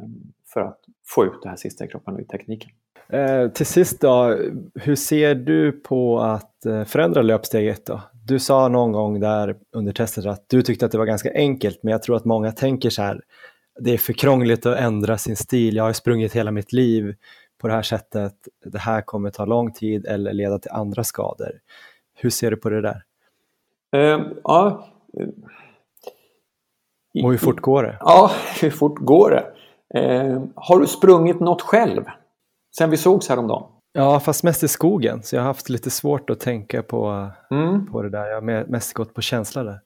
[0.52, 2.70] för att få ut det här sista i kroppen och i tekniken.
[3.09, 4.38] Eh, till sist då,
[4.74, 8.00] hur ser du på att förändra löpsteget då?
[8.26, 11.83] Du sa någon gång där under testet att du tyckte att det var ganska enkelt,
[11.83, 13.20] men jag tror att många tänker så här,
[13.78, 17.14] det är för krångligt att ändra sin stil, jag har sprungit hela mitt liv,
[17.58, 18.34] på det här sättet,
[18.64, 21.60] det här kommer ta lång tid eller leda till andra skador.
[22.14, 23.02] Hur ser du på det där?
[23.96, 24.88] Uh, ja.
[27.24, 27.96] Och hur fort går det?
[28.00, 29.46] Ja, hur fort går det?
[30.00, 32.04] Uh, har du sprungit något själv?
[32.78, 33.73] Sen vi sågs häromdagen?
[33.96, 35.22] Ja, fast mest i skogen.
[35.22, 37.87] Så jag har haft lite svårt att tänka på, mm.
[37.87, 38.26] på det där.
[38.26, 39.80] Jag har mest gått på känsla där.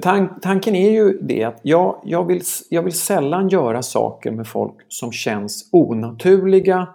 [0.00, 4.46] Tan tanken är ju det att jag, jag, vill, jag vill sällan göra saker med
[4.46, 6.88] folk som känns onaturliga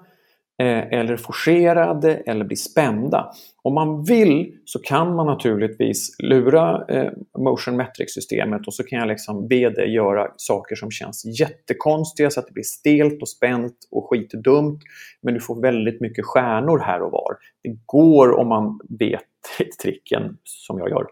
[0.59, 3.31] Eh, eller forcerade eller blir spända.
[3.61, 9.07] Om man vill så kan man naturligtvis lura eh, motion metric-systemet och så kan jag
[9.07, 13.75] liksom be det göra saker som känns jättekonstiga så att det blir stelt och spänt
[13.91, 14.81] och skitdumt.
[15.21, 17.37] Men du får väldigt mycket stjärnor här och var.
[17.63, 19.21] Det går om man vet
[19.83, 21.07] tricken som jag gör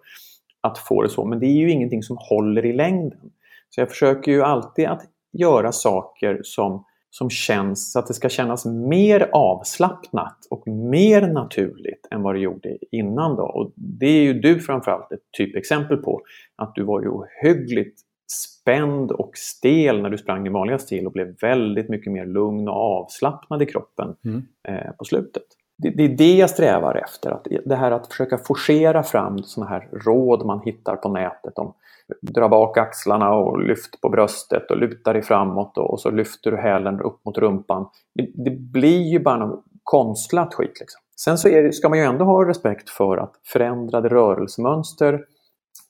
[0.61, 3.31] att få det så, men det är ju ingenting som håller i längden.
[3.69, 8.29] Så jag försöker ju alltid att göra saker som, som känns så att det ska
[8.29, 13.35] kännas mer avslappnat och mer naturligt än vad det gjorde innan.
[13.35, 13.43] Då.
[13.43, 16.21] Och det är ju du framförallt ett typexempel på
[16.55, 17.99] att du var ju ohyggligt
[18.31, 22.67] spänd och stel när du sprang i vanliga stil och blev väldigt mycket mer lugn
[22.67, 24.43] och avslappnad i kroppen mm.
[24.67, 25.43] eh, på slutet.
[25.77, 29.69] Det, det, är det jag strävar efter, att det här att försöka forcera fram sådana
[29.69, 31.73] här råd man hittar på nätet om
[32.21, 36.51] dra bak axlarna och lyft på bröstet och luta dig framåt och, och så lyfter
[36.51, 37.89] du hälen upp mot rumpan.
[38.15, 40.79] Det, det blir ju bara något konstlat skit.
[40.79, 41.01] Liksom.
[41.19, 45.25] Sen så det, ska man ju ändå ha respekt för att förändrade rörelsemönster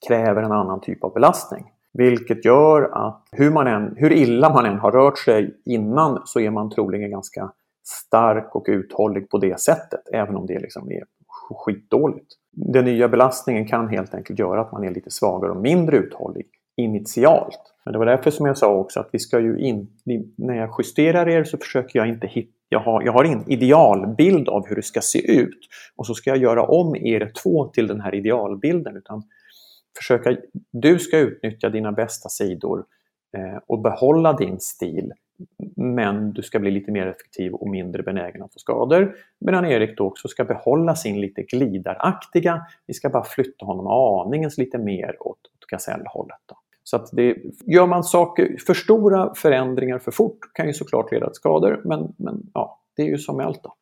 [0.07, 1.65] kräver en annan typ av belastning.
[1.93, 6.39] Vilket gör att hur, man än, hur illa man än har rört sig innan så
[6.39, 7.51] är man troligen ganska
[7.87, 11.03] stark och uthållig på det sättet, även om det liksom är
[11.65, 12.27] skitdåligt.
[12.59, 16.45] Den nya belastningen kan helt enkelt göra att man är lite svagare och mindre uthållig
[16.77, 17.73] initialt.
[17.85, 19.87] Men det var därför som jag sa också att vi ska ju in,
[20.35, 24.49] när jag justerar er så försöker jag inte hitta jag har, jag har en idealbild
[24.49, 25.59] av hur det ska se ut
[25.95, 28.97] och så ska jag göra om er två till den här idealbilden.
[28.97, 29.23] Utan
[29.97, 30.37] försöka,
[30.71, 32.85] du ska utnyttja dina bästa sidor
[33.37, 35.13] eh, och behålla din stil
[35.75, 39.15] men du ska bli lite mer effektiv och mindre benägen att få skador.
[39.39, 44.57] Medan Erik då också ska behålla sin lite glidaraktiga, vi ska bara flytta honom aningens
[44.57, 46.39] lite mer åt, åt gasellhållet.
[46.45, 46.55] Då.
[46.83, 51.25] Så att det, gör man saker, för stora förändringar för fort kan ju såklart leda
[51.25, 53.63] till skador, men, men ja, det är ju som med allt.
[53.63, 53.73] Då.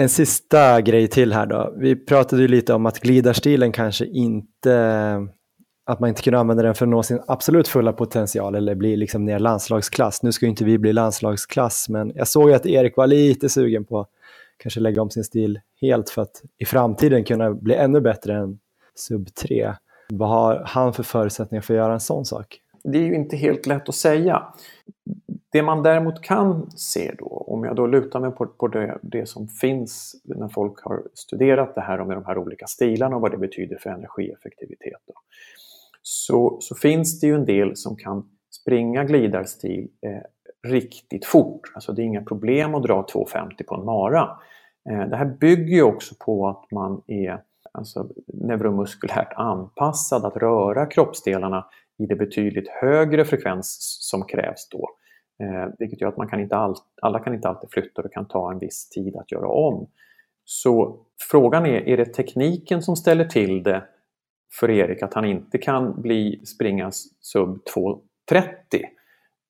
[0.00, 1.74] En sista grej till här då.
[1.76, 4.70] Vi pratade ju lite om att glidarstilen kanske inte
[5.84, 8.96] att man inte kunde använda den för att nå sin absolut fulla potential eller bli
[8.96, 10.22] liksom ner landslagsklass.
[10.22, 13.84] Nu ska ju inte vi bli landslagsklass, men jag såg att Erik var lite sugen
[13.84, 14.08] på att
[14.56, 18.58] kanske lägga om sin stil helt för att i framtiden kunna bli ännu bättre än
[18.94, 19.74] sub 3.
[20.08, 22.60] Vad har han för förutsättningar för att göra en sån sak?
[22.84, 24.42] Det är ju inte helt lätt att säga.
[25.52, 29.26] Det man däremot kan se då, om jag då lutar mig på, på det, det,
[29.26, 33.30] som finns när folk har studerat det här med de här olika stilarna och vad
[33.30, 35.00] det betyder för energieffektivitet.
[35.06, 35.14] Då
[36.06, 38.28] så, så finns det ju en del som kan
[38.60, 41.60] springa glidarstil eh, riktigt fort.
[41.74, 44.38] Alltså det är inga problem att dra 2,50 på en mara.
[44.90, 47.40] Eh, det här bygger ju också på att man är
[47.72, 51.66] alltså, neuromuskulärt anpassad att röra kroppsdelarna
[51.98, 54.88] i det betydligt högre frekvens som krävs då.
[55.42, 58.14] Eh, vilket gör att man kan inte all, alla kan inte alltid flytta och det
[58.14, 59.86] kan ta en viss tid att göra om.
[60.44, 63.84] Så frågan är, är det tekniken som ställer till det
[64.52, 68.46] för Erik att han inte kan bli springa sub 2.30.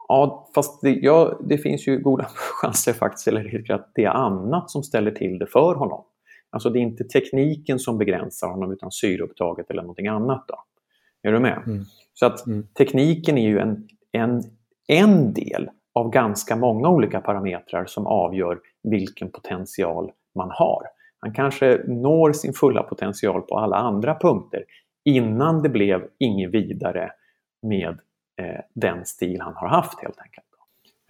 [0.08, 4.70] Ja, fast det, ja, det finns ju goda chanser faktiskt, eller att det är annat
[4.70, 6.04] som ställer till det för honom.
[6.50, 10.44] Alltså det är inte tekniken som begränsar honom utan syreupptaget eller någonting annat.
[10.48, 10.54] Då.
[11.22, 11.62] Är du med?
[11.66, 11.84] Mm.
[12.14, 12.66] Så att mm.
[12.78, 14.42] tekniken är ju en, en,
[14.88, 20.82] en del av ganska många olika parametrar som avgör vilken potential man har.
[21.20, 24.64] Han kanske når sin fulla potential på alla andra punkter
[25.04, 27.12] innan det blev inget vidare
[27.62, 27.98] med
[28.40, 30.46] eh, den stil han har haft helt enkelt.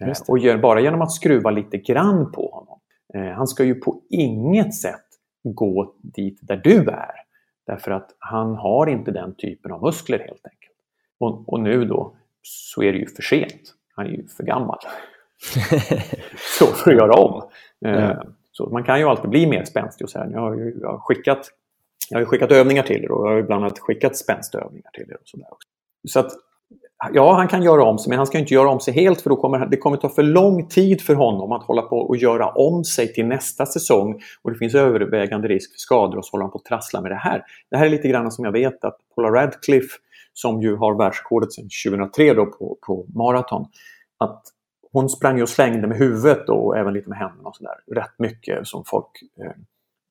[0.01, 2.79] Eh, och gör, bara genom att skruva lite grann på honom.
[3.13, 5.05] Eh, han ska ju på inget sätt
[5.43, 7.25] gå dit där du är.
[7.67, 10.75] Därför att han har inte den typen av muskler helt enkelt.
[11.19, 13.73] Och, och nu då så är det ju för sent.
[13.95, 14.79] Han är ju för gammal.
[16.59, 17.49] så för att göra om.
[17.85, 20.29] Eh, så man kan ju alltid bli mer spänstig och här.
[20.31, 21.51] Jag har, jag har skickat
[22.09, 25.05] jag har ju skickat övningar till er och jag har bland annat skickat spänstövningar till
[25.09, 25.15] er.
[25.15, 25.67] Och så där också.
[26.07, 26.31] så att,
[27.13, 29.29] ja, han kan göra om sig, men han ska inte göra om sig helt för
[29.29, 32.49] då kommer det kommer ta för lång tid för honom att hålla på och göra
[32.49, 36.43] om sig till nästa säsong och det finns övervägande risk för skador och så håller
[36.43, 37.43] han på att trassla med det här.
[37.71, 39.97] Det här är lite grann som jag vet att Paula Radcliffe,
[40.33, 43.65] som ju har världsrekordet sedan 2003 då på, på maraton,
[44.17, 44.43] att
[44.91, 47.75] hon sprang och slängde med huvudet och även lite med händerna och sådär.
[47.91, 49.51] Rätt mycket som folk eh,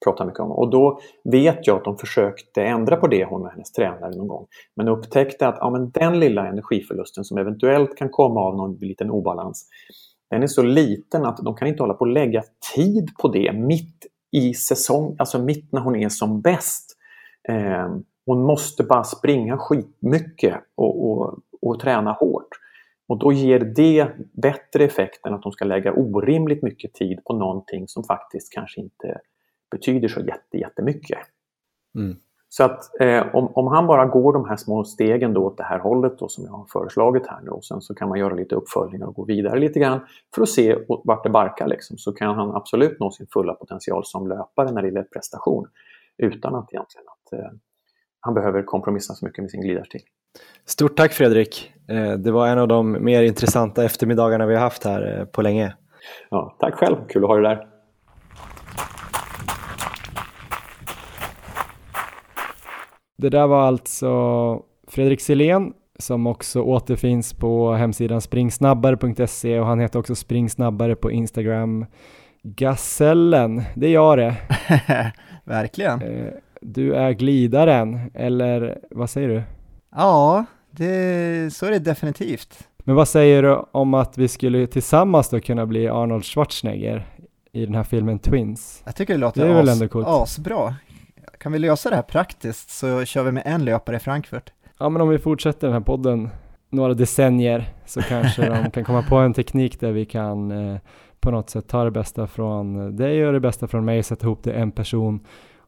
[0.04, 0.52] pratar mycket om.
[0.52, 4.28] Och då vet jag att de försökte ändra på det, hon och hennes tränare någon
[4.28, 4.46] gång.
[4.76, 9.10] Men upptäckte att ja, men den lilla energiförlusten som eventuellt kan komma av någon liten
[9.10, 9.68] obalans,
[10.30, 12.42] den är så liten att de kan inte hålla på att lägga
[12.74, 16.96] tid på det mitt i säsong, alltså mitt när hon är som bäst.
[17.48, 22.48] Eh, hon måste bara springa skitmycket och, och, och träna hårt.
[23.08, 27.36] Och då ger det bättre effekt än att de ska lägga orimligt mycket tid på
[27.36, 29.20] någonting som faktiskt kanske inte
[29.74, 31.18] betyder så jätte, jättemycket.
[31.98, 32.16] Mm.
[32.48, 35.64] Så att eh, om, om han bara går de här små stegen då åt det
[35.64, 38.34] här hållet då, som jag har föreslagit här nu och sen så kan man göra
[38.34, 40.00] lite uppföljningar och gå vidare lite grann
[40.34, 44.04] för att se vart det barkar liksom, så kan han absolut nå sin fulla potential
[44.04, 45.66] som löpare när det gäller prestation
[46.18, 47.50] utan att egentligen att eh,
[48.20, 50.00] han behöver kompromissa så mycket med sin glidarstil.
[50.64, 51.72] Stort tack Fredrik.
[51.88, 55.42] Eh, det var en av de mer intressanta eftermiddagarna vi har haft här eh, på
[55.42, 55.74] länge.
[56.30, 57.73] Ja, tack själv, kul att ha dig där.
[63.24, 69.98] Det där var alltså Fredrik Silén som också återfinns på hemsidan springsnabbare.se och han heter
[69.98, 71.86] också springsnabbare på Instagram.
[72.42, 74.36] Gasellen, det är jag det.
[75.44, 76.02] Verkligen.
[76.02, 79.42] Eh, du är glidaren, eller vad säger du?
[79.96, 82.58] Ja, det, så är det definitivt.
[82.78, 87.06] Men vad säger du om att vi skulle tillsammans då kunna bli Arnold Schwarzenegger
[87.52, 88.82] i den här filmen Twins?
[88.84, 90.06] Jag tycker det låter Det är väl ändå coolt.
[90.08, 90.74] asbra.
[91.44, 94.52] Kan vi lösa det här praktiskt så kör vi med en löpare i Frankfurt.
[94.78, 96.30] Ja men om vi fortsätter den här podden
[96.70, 100.80] några decennier så kanske de kan komma på en teknik där vi kan eh,
[101.20, 104.42] på något sätt ta det bästa från dig och det bästa från mig, sätta ihop
[104.42, 105.20] det en person.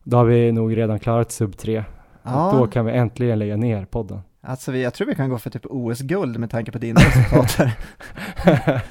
[0.03, 1.85] Då har vi nog redan klarat sub 3.
[2.23, 2.51] Ja.
[2.51, 4.21] Och då kan vi äntligen lägga ner podden.
[4.41, 7.53] Alltså vi, jag tror vi kan gå för typ OS-guld med tanke på dina resultat
[7.53, 8.83] här.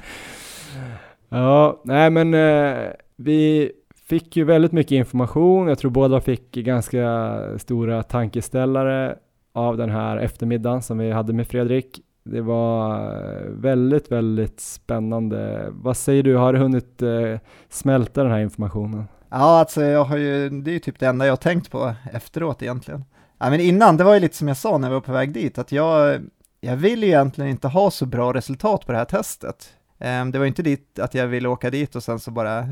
[1.29, 3.71] ja, nej men eh, vi
[4.05, 5.67] fick ju väldigt mycket information.
[5.67, 9.15] Jag tror båda fick ganska stora tankeställare
[9.53, 12.01] av den här eftermiddagen som vi hade med Fredrik.
[12.23, 15.67] Det var eh, väldigt, väldigt spännande.
[15.71, 17.39] Vad säger du, har du hunnit eh,
[17.69, 19.03] smälta den här informationen?
[19.29, 21.93] Ja, alltså jag har ju, det är ju typ det enda jag har tänkt på
[22.13, 23.03] efteråt egentligen.
[23.37, 25.33] Ja, men innan, det var ju lite som jag sa när vi var på väg
[25.33, 26.21] dit, att jag,
[26.61, 29.73] jag vill ju egentligen inte ha så bra resultat på det här testet.
[29.99, 32.69] Ehm, det var inte dit att jag ville åka dit och sen så bara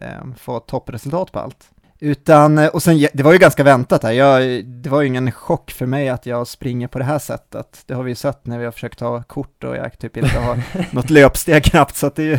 [0.00, 1.70] ehm, få toppresultat på allt.
[2.00, 5.70] Utan, och sen, det var ju ganska väntat här, jag, det var ju ingen chock
[5.70, 7.82] för mig att jag springer på det här sättet.
[7.86, 10.38] Det har vi ju sett när vi har försökt ta kort och jag typ inte
[10.38, 10.62] har
[10.94, 12.38] något löpsteg knappt, så att det är ju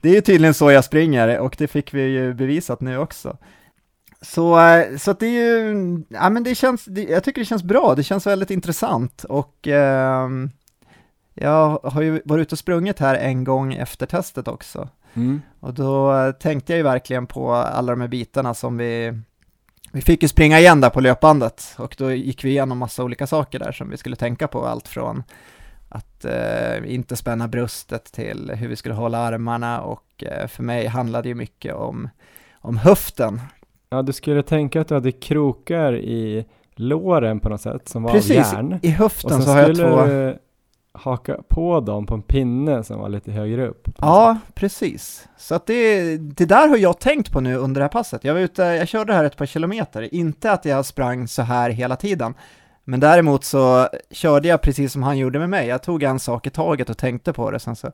[0.00, 3.36] det är ju tydligen så jag springer och det fick vi ju bevisat nu också.
[4.20, 7.44] Så, eh, så att det är ju, ja men det känns, det, jag tycker det
[7.44, 10.28] känns bra, det känns väldigt intressant och eh,
[11.40, 14.88] jag har ju varit ute och sprungit här en gång efter testet också.
[15.14, 15.42] Mm.
[15.60, 19.20] Och då tänkte jag ju verkligen på alla de här bitarna som vi,
[19.92, 23.26] vi fick ju springa igen där på löpbandet och då gick vi igenom massa olika
[23.26, 25.22] saker där som vi skulle tänka på, allt från
[25.88, 30.86] att eh, inte spänna bröstet till hur vi skulle hålla armarna och eh, för mig
[30.86, 32.08] handlade ju mycket om,
[32.52, 33.40] om höften.
[33.90, 38.12] Ja, du skulle tänka att du hade krokar i låren på något sätt som var
[38.12, 38.78] Precis, av järn.
[38.82, 40.38] i höften sen så har jag skulle två
[41.02, 43.80] haka på dem på en pinne som var lite högre upp.
[43.84, 44.00] Ja, sätt.
[44.00, 45.28] Ja, precis.
[45.36, 48.24] Så att det, det där har jag tänkt på nu under det här passet.
[48.24, 51.70] Jag var ute, jag körde här ett par kilometer, inte att jag sprang så här
[51.70, 52.34] hela tiden,
[52.84, 55.68] men däremot så körde jag precis som han gjorde med mig.
[55.68, 57.92] Jag tog en sak i taget och tänkte på det, sen så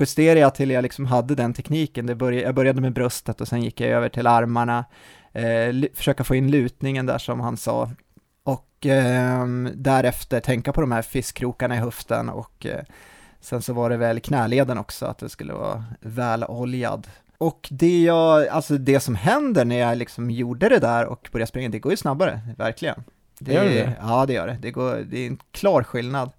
[0.00, 2.06] justerade jag till jag liksom hade den tekniken.
[2.06, 4.84] Det började, jag började med bröstet och sen gick jag över till armarna,
[5.32, 7.90] eh, försöka få in lutningen där som han sa,
[8.42, 12.84] och eh, därefter tänka på de här fiskkrokarna i höften och eh,
[13.40, 17.06] sen så var det väl knäleden också, att det skulle vara väl oljad.
[17.38, 21.48] Och det jag, alltså det som händer när jag liksom gjorde det där och började
[21.48, 23.04] springa, det går ju snabbare, verkligen.
[23.38, 23.92] Det, Gör det?
[24.00, 24.58] Ja, det gör det.
[24.60, 26.30] Det, går, det är en klar skillnad.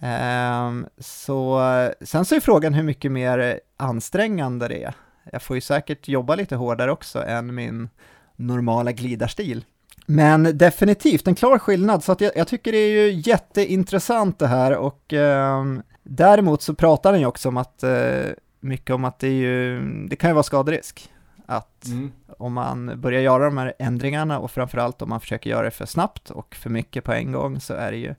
[0.00, 1.60] Ehm, så
[2.00, 4.94] sen så är frågan hur mycket mer ansträngande det är.
[5.32, 7.88] Jag får ju säkert jobba lite hårdare också än min
[8.36, 9.64] normala glidarstil.
[10.06, 14.46] Men definitivt en klar skillnad, så att jag, jag tycker det är ju jätteintressant det
[14.46, 18.22] här och ehm, däremot så pratar han ju också om att eh,
[18.60, 21.10] mycket om att det är ju, det kan ju vara skaderisk.
[21.46, 22.12] Att Mm.
[22.38, 25.86] om man börjar göra de här ändringarna och framförallt om man försöker göra det för
[25.86, 28.14] snabbt och för mycket på en gång så är det ju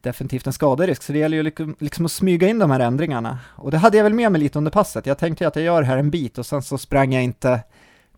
[0.00, 1.02] definitivt en skaderisk.
[1.02, 3.38] Så det gäller ju liksom, liksom att smyga in de här ändringarna.
[3.56, 5.06] Och det hade jag väl med mig lite under passet.
[5.06, 7.60] Jag tänkte att jag gör det här en bit och sen så sprang jag inte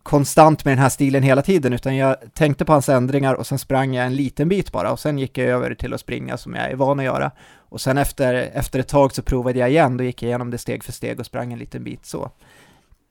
[0.03, 3.59] konstant med den här stilen hela tiden utan jag tänkte på hans ändringar och sen
[3.59, 6.55] sprang jag en liten bit bara och sen gick jag över till att springa som
[6.55, 7.31] jag är van att göra.
[7.57, 10.57] Och sen efter, efter ett tag så provade jag igen, då gick jag igenom det
[10.57, 12.31] steg för steg och sprang en liten bit så.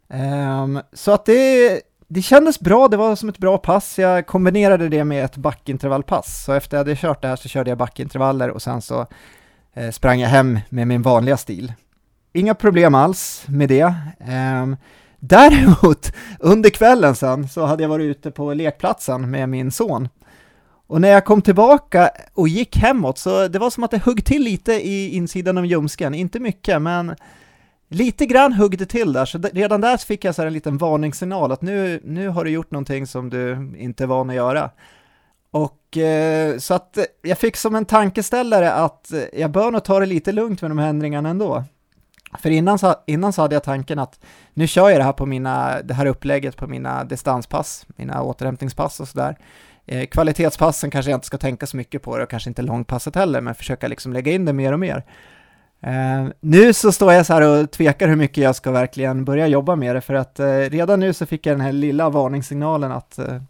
[0.08, 3.98] Um, så att det, det kändes bra, det var som ett bra pass.
[3.98, 6.44] Jag kombinerade det med ett backintervallpass.
[6.44, 9.06] Så efter jag hade kört det här så körde jag backintervaller och sen så
[9.74, 11.72] eh, sprang jag hem med min vanliga stil.
[12.32, 13.94] Inga problem alls med det.
[14.62, 14.76] Um,
[15.20, 20.08] däremot, under kvällen sen så hade jag varit ute på lekplatsen med min son.
[20.86, 24.24] Och när jag kom tillbaka och gick hemåt så det var som att det högg
[24.24, 27.14] till lite i insidan av ljumsken, inte mycket men
[27.92, 30.78] Lite grann högg det till där, så redan där fick jag så här en liten
[30.78, 34.70] varningssignal att nu, nu har du gjort någonting som du inte är van att göra.
[35.50, 40.06] Och eh, så att jag fick som en tankeställare att jag bör nog ta det
[40.06, 41.64] lite lugnt med de här ändringarna ändå.
[42.38, 44.20] För innan så, innan så hade jag tanken att
[44.54, 49.00] nu kör jag det här på mina, det här upplägget på mina distanspass, mina återhämtningspass
[49.00, 49.36] och sådär.
[49.86, 53.14] Eh, kvalitetspassen kanske jag inte ska tänka så mycket på det och kanske inte långpasset
[53.14, 55.04] heller, men försöka liksom lägga in det mer och mer.
[55.82, 59.46] Eh, nu så står jag så här och tvekar hur mycket jag ska verkligen börja
[59.46, 62.92] jobba med det, för att eh, redan nu så fick jag den här lilla varningssignalen
[62.92, 63.42] att, eh,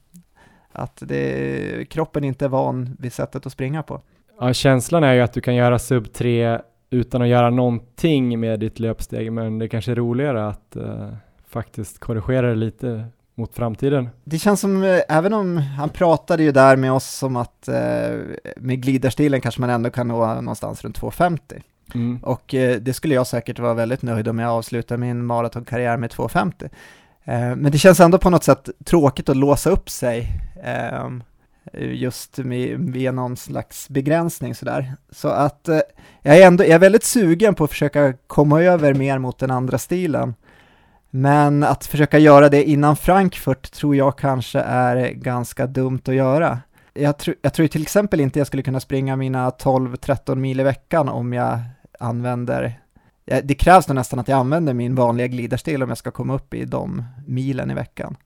[0.73, 4.01] att det, kroppen inte är van vid sättet att springa på.
[4.41, 6.59] Ja, känslan är ju att du kan göra sub 3
[6.91, 11.09] utan att göra någonting med ditt löpsteg, men det kanske är roligare att uh,
[11.49, 14.09] faktiskt korrigera det lite mot framtiden.
[14.25, 18.19] Det känns som, eh, även om han pratade ju där med oss om att eh,
[18.57, 21.63] med glidarstilen kanske man ändå kan nå någonstans runt 2.50.
[21.95, 22.19] Mm.
[22.23, 26.11] Och eh, det skulle jag säkert vara väldigt nöjd om jag avslutar min maratonkarriär med
[26.11, 26.65] 2.50.
[27.25, 30.29] Eh, men det känns ändå på något sätt tråkigt att låsa upp sig
[30.65, 31.23] ehm,
[31.73, 34.95] Eh, just med, med någon slags begränsning sådär.
[35.11, 35.81] Så att eh,
[36.23, 39.51] jag är ändå, jag är väldigt sugen på att försöka komma över mer mot den
[39.51, 40.35] andra stilen.
[41.11, 46.59] Men att försöka göra det innan Frankfurt tror jag kanske är ganska dumt att göra.
[46.95, 50.63] Jag, tr jag tror till exempel inte jag skulle kunna springa mina 12-13 mil i
[50.63, 51.59] veckan om jag
[51.99, 52.81] använder
[53.43, 56.55] det krävs nog nästan att jag använder min vanliga glidarstil om jag ska komma upp
[56.55, 58.17] i de milen i veckan.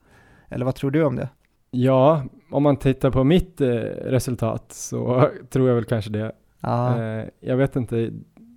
[0.49, 1.29] Eller vad tror du om det?
[1.75, 3.69] Ja, om man tittar på mitt eh,
[4.05, 6.33] resultat så tror jag väl kanske det.
[6.61, 6.99] Ah.
[6.99, 8.11] Eh, jag vet inte,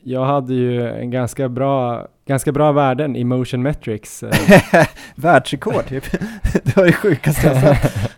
[0.04, 4.24] jag hade ju en ganska bra, ganska bra värden i motion metrics.
[4.24, 4.88] Eh.
[5.16, 6.04] Världsrekord typ.
[6.64, 8.12] det var det sjukaste jag sett.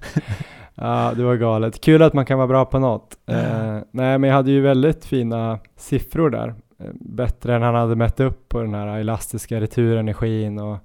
[0.76, 1.82] ja, det var galet.
[1.82, 3.18] Kul att man kan vara bra på något.
[3.32, 6.48] Uh, nej, men jag hade ju väldigt fina siffror där.
[6.80, 10.78] Eh, bättre än han hade mätt upp på den här elastiska returenergin och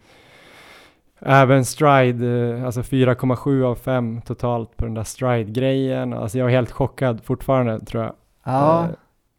[1.24, 6.12] även stride, alltså 4,7 av 5 totalt på den där stride-grejen.
[6.12, 8.12] Alltså jag är helt chockad fortfarande tror jag.
[8.44, 8.88] Ja.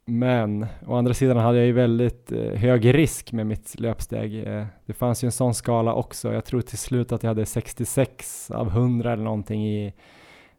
[0.08, 4.46] Men å andra sidan hade jag ju väldigt eh, hög risk med mitt löpsteg.
[4.46, 6.32] Eh, det fanns ju en sån skala också.
[6.32, 9.94] Jag tror till slut att jag hade 66 av 100 eller någonting i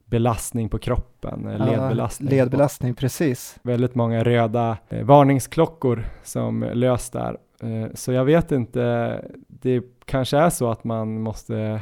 [0.06, 2.30] belastning på kroppen, eh, ledbelastning.
[2.30, 3.60] Ja, ledbelastning, precis.
[3.62, 7.38] Väldigt många röda eh, varningsklockor som löst där.
[7.62, 9.22] Eh, så jag vet inte,
[9.62, 11.82] det kanske är så att man måste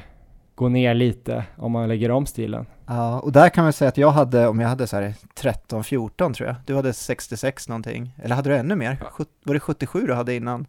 [0.55, 2.65] gå ner lite om man lägger om stilen.
[2.85, 6.33] Ja, och där kan man säga att jag hade, om jag hade så här 13-14
[6.33, 8.97] tror jag, du hade 66 någonting, eller hade du ännu mer?
[9.43, 10.65] Var det 77 du hade innan?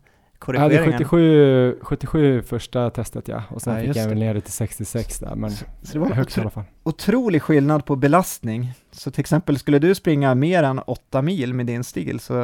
[0.46, 4.40] Jag hade 77, 77 första testet ja, och sen ja, fick jag väl ner det
[4.40, 6.64] till 66 där, men så, så det var högst i alla fall.
[6.82, 8.72] Otrolig skillnad på belastning.
[8.90, 12.42] Så till exempel, skulle du springa mer än 8 mil med din stil, så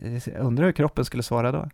[0.00, 1.68] eh, jag undrar hur kroppen skulle svara då?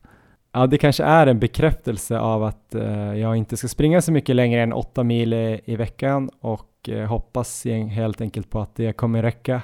[0.55, 4.37] Ja, det kanske är en bekräftelse av att uh, jag inte ska springa så mycket
[4.37, 8.93] längre än 8 mil i, i veckan och uh, hoppas helt enkelt på att det
[8.93, 9.63] kommer räcka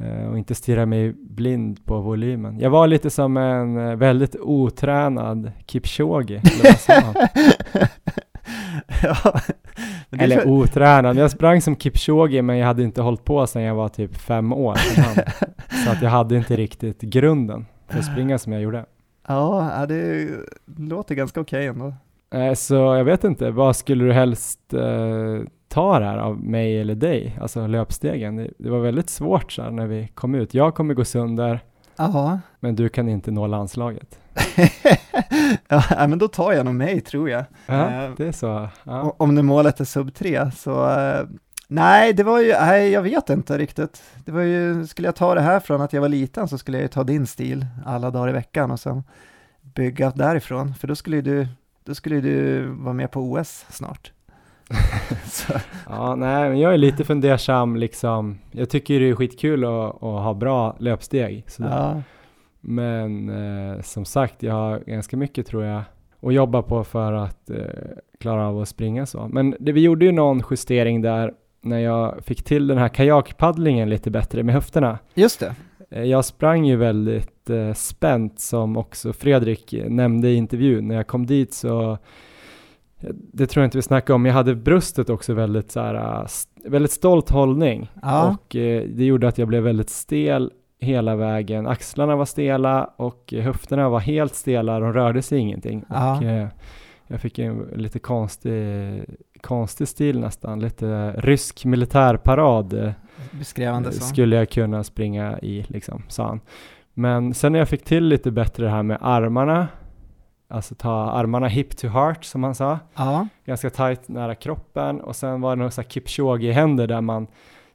[0.00, 2.60] uh, och inte stirra mig blind på volymen.
[2.60, 6.42] Jag var lite som en väldigt otränad Kipchoge,
[9.02, 9.40] ja,
[10.10, 10.48] eller för...
[10.48, 14.16] otränad, jag sprang som Kipchoge men jag hade inte hållit på sedan jag var typ
[14.16, 14.74] fem år.
[15.84, 18.84] så att jag hade inte riktigt grunden för att springa som jag gjorde.
[19.28, 20.28] Ja, det
[20.78, 21.94] låter ganska okej ändå.
[22.34, 26.80] Eh, så jag vet inte, vad skulle du helst eh, ta det här av mig
[26.80, 27.38] eller dig?
[27.40, 28.36] Alltså löpstegen.
[28.36, 30.54] Det, det var väldigt svårt så när vi kom ut.
[30.54, 31.60] Jag kommer gå sönder,
[31.96, 32.40] Aha.
[32.60, 34.18] men du kan inte nå landslaget.
[35.68, 37.44] ja, men då tar jag nog mig tror jag.
[37.66, 38.68] Ja, eh, det är så.
[38.84, 39.14] Ja.
[39.18, 41.26] Om nu målet är sub 3 så eh,
[41.72, 44.02] Nej, det var ju, nej jag vet inte riktigt.
[44.24, 46.78] Det var ju, skulle jag ta det här från att jag var liten så skulle
[46.78, 49.02] jag ju ta din stil alla dagar i veckan och sen
[49.62, 51.48] bygga därifrån, för då skulle du,
[51.84, 54.12] då skulle du vara med på OS snart.
[55.88, 58.38] ja, nej, men jag är lite fundersam liksom.
[58.50, 61.44] Jag tycker det är skitkul att, att ha bra löpsteg.
[61.58, 62.02] Ja.
[62.60, 65.82] Men eh, som sagt, jag har ganska mycket tror jag
[66.22, 67.56] att jobba på för att eh,
[68.18, 69.28] klara av att springa så.
[69.28, 73.90] Men det, vi gjorde ju någon justering där när jag fick till den här kajakpaddlingen
[73.90, 74.98] lite bättre med höfterna.
[75.14, 75.54] Just det.
[75.90, 80.88] Eh, jag sprang ju väldigt eh, spänt som också Fredrik nämnde i intervjun.
[80.88, 81.98] När jag kom dit så,
[83.32, 86.26] det tror jag inte vi snackade om, jag hade bröstet också väldigt så här, eh,
[86.64, 87.90] väldigt stolt hållning.
[88.02, 88.28] Ja.
[88.28, 91.66] Och eh, det gjorde att jag blev väldigt stel hela vägen.
[91.66, 95.84] Axlarna var stela och höfterna var helt stela, de rörde sig ingenting.
[95.88, 96.16] Ja.
[96.16, 96.48] Och, eh,
[97.10, 99.04] jag fick en lite konstig,
[99.40, 102.94] konstig stil nästan, lite rysk militärparad.
[103.30, 104.04] Beskrivande eh, så.
[104.04, 106.40] Skulle jag kunna springa i liksom, sa han.
[106.94, 109.68] Men sen när jag fick till lite bättre det här med armarna,
[110.48, 113.28] alltså ta armarna hip to heart som han sa, ja.
[113.44, 117.26] ganska tight nära kroppen och sen var det några Kipchoge-händer där man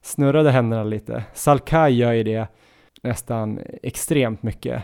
[0.01, 1.23] snurrade händerna lite.
[1.33, 2.47] Salkai gör ju det
[3.03, 4.83] nästan extremt mycket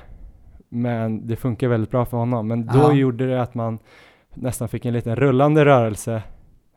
[0.69, 2.47] Men det funkar väldigt bra för honom.
[2.47, 2.93] Men då Ja.
[2.93, 3.79] gjorde det att man
[4.33, 6.23] nästan fick en liten rullande rörelse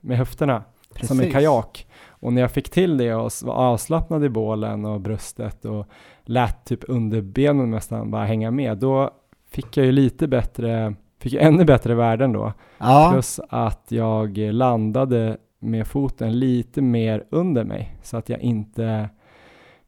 [0.00, 0.62] med höfterna,
[1.02, 1.32] som en Precis.
[1.32, 1.86] kajak.
[2.06, 5.86] Och när jag fick till det och var avslappnad i bålen och bröstet och
[6.24, 9.10] lät typ underbenen nästan bara hänga med, då
[9.50, 12.52] fick jag ju lite bättre, fick jag ännu bättre värden då.
[12.78, 19.08] Ja, Plus att jag landade med foten lite mer under mig så att jag inte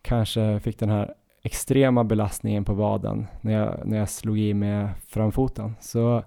[0.02, 4.88] kanske fick den här extrema belastningen på vaden när jag, när jag slog i med
[5.06, 5.74] framfoten.
[5.80, 6.22] Så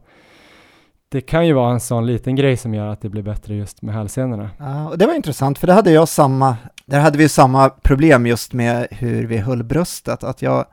[1.09, 3.81] det kan ju vara en sån liten grej som gör att det blir bättre just
[3.81, 4.49] med hälsenorna.
[4.57, 8.25] Ja, och det var intressant för det hade jag samma, där hade vi samma problem
[8.27, 10.65] just med hur vi höll bröstet, att jag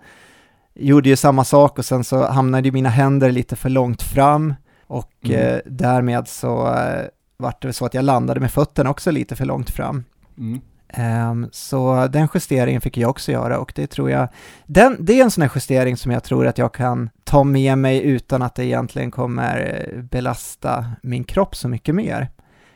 [0.74, 4.54] gjorde ju samma sak och sen så hamnade mina händer lite för långt fram
[4.86, 5.40] och Mm.
[5.54, 7.04] eh, därmed så eh,
[7.36, 10.04] vart det så att jag landade med fötterna också lite för långt fram.
[10.38, 10.60] Mm.
[10.88, 14.28] Ehm, så den justeringen fick jag också göra och det tror jag,
[14.66, 17.78] den, det är en sån här justering som jag tror att jag kan ta med
[17.78, 22.28] mig utan att det egentligen kommer eh, belasta min kropp så mycket mer.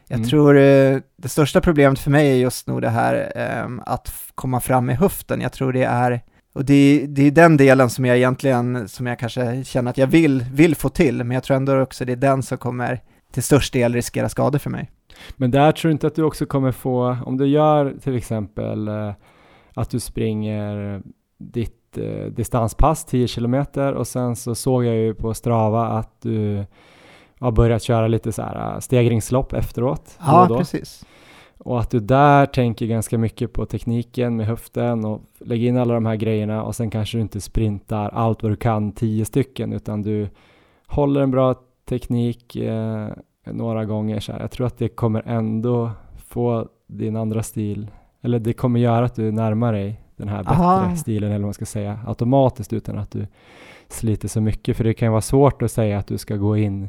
[0.08, 0.28] Jag Mm.
[0.28, 4.61] tror eh, det största problemet för mig är just nog det här ehm, att komma
[4.61, 5.40] fram med höften.
[5.40, 6.20] Jag tror det är,
[6.54, 10.06] och det, det är den delen som jag egentligen, som jag kanske känner att jag
[10.06, 13.00] vill, vill få till, men jag tror ändå också det är den som kommer
[13.32, 14.90] till störst del riskera skador för mig.
[15.37, 18.89] Men där tror du inte att du också kommer få, om du gör till exempel
[18.89, 19.12] eh,
[19.75, 21.03] att du springer
[21.39, 26.64] ditt eh, distanspass 10 kilometer och sen så såg jag ju på Strava att du
[27.39, 30.18] har börjat köra lite så här eh, stegringslopp efteråt.
[30.21, 30.59] Ja, då.
[30.59, 31.07] precis.
[31.59, 35.95] Och att du där tänker ganska mycket på tekniken med höften och lägger in alla
[35.95, 39.73] de här grejerna och sen kanske du inte sprintar allt vad du kan, tio stycken,
[39.73, 40.29] utan du
[40.87, 41.55] håller en bra
[41.89, 43.09] teknik eh,
[43.53, 44.20] några gånger.
[44.20, 44.40] Så här.
[44.40, 47.90] Jag tror att det kommer ändå få din andra stil,
[48.22, 50.96] eller det kommer göra att du närmar dig den här bättre Aha.
[50.96, 53.26] stilen, eller vad man ska säga, automatiskt utan att du
[53.88, 54.76] sliter så mycket.
[54.76, 56.88] För det kan ju vara svårt att säga att du ska gå in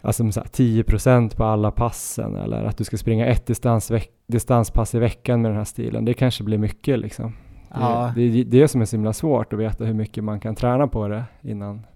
[0.00, 3.92] alltså så här 10% på alla passen eller att du ska springa ett distans
[4.26, 6.04] distanspass i veckan med den här stilen.
[6.04, 7.32] Det kanske blir mycket liksom.
[7.74, 10.40] Ja, Det, det är det som är så himla svårt att veta hur mycket man
[10.40, 11.86] kan träna på det innan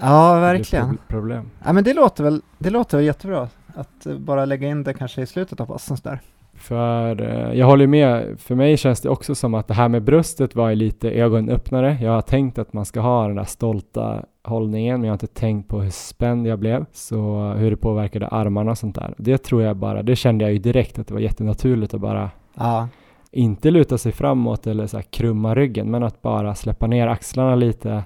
[0.00, 0.88] ja verkligen.
[0.88, 1.50] pro- problem.
[1.64, 5.22] Ja, men det låter väl, det låter väl jättebra att bara lägga in det kanske
[5.22, 6.20] i slutet av passen sådär.
[6.54, 10.02] För eh, jag håller med, för mig känns det också som att det här med
[10.02, 11.98] bröstet var lite ögonöppnare.
[12.00, 15.26] Jag har tänkt att man ska ha den där stolta hållningen, men jag har inte
[15.26, 19.14] tänkt på hur spänd jag blev, så hur det påverkade armarna och sånt där.
[19.18, 22.30] Det tror jag bara, det kände jag ju direkt att det var jättenaturligt att bara
[22.54, 22.88] Ja,
[23.30, 28.04] inte luta sig framåt eller så krumma ryggen, men att bara släppa ner axlarna lite,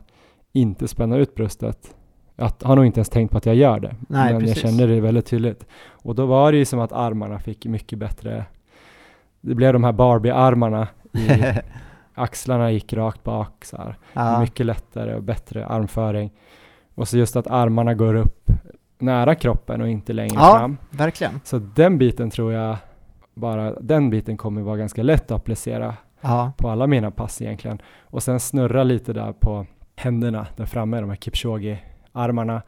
[0.53, 1.94] inte spänna ut bröstet.
[2.36, 4.62] Jag har nog inte ens tänkt på att jag gör det, Nej, men precis.
[4.62, 5.66] jag kände det väldigt tydligt.
[5.88, 8.44] Och då var det ju som att armarna fick mycket bättre,
[9.40, 10.88] det blev de här Barbie-armarna,
[12.14, 13.96] axlarna gick rakt bak så här.
[14.12, 16.30] ja, Mycket lättare och bättre armföring.
[16.94, 18.50] Och så just att armarna går upp
[18.98, 20.59] nära kroppen och inte längre Ja.
[20.59, 20.76] fram.
[20.90, 21.40] verkligen.
[21.44, 22.76] Så den biten tror jag
[23.34, 27.78] bara, den biten kommer vara ganska lätt att applicera Ja, på alla mina pass egentligen.
[28.03, 29.66] Och sen snurra lite där på
[30.03, 32.62] händerna där framme, de här Kipchoge-armarna.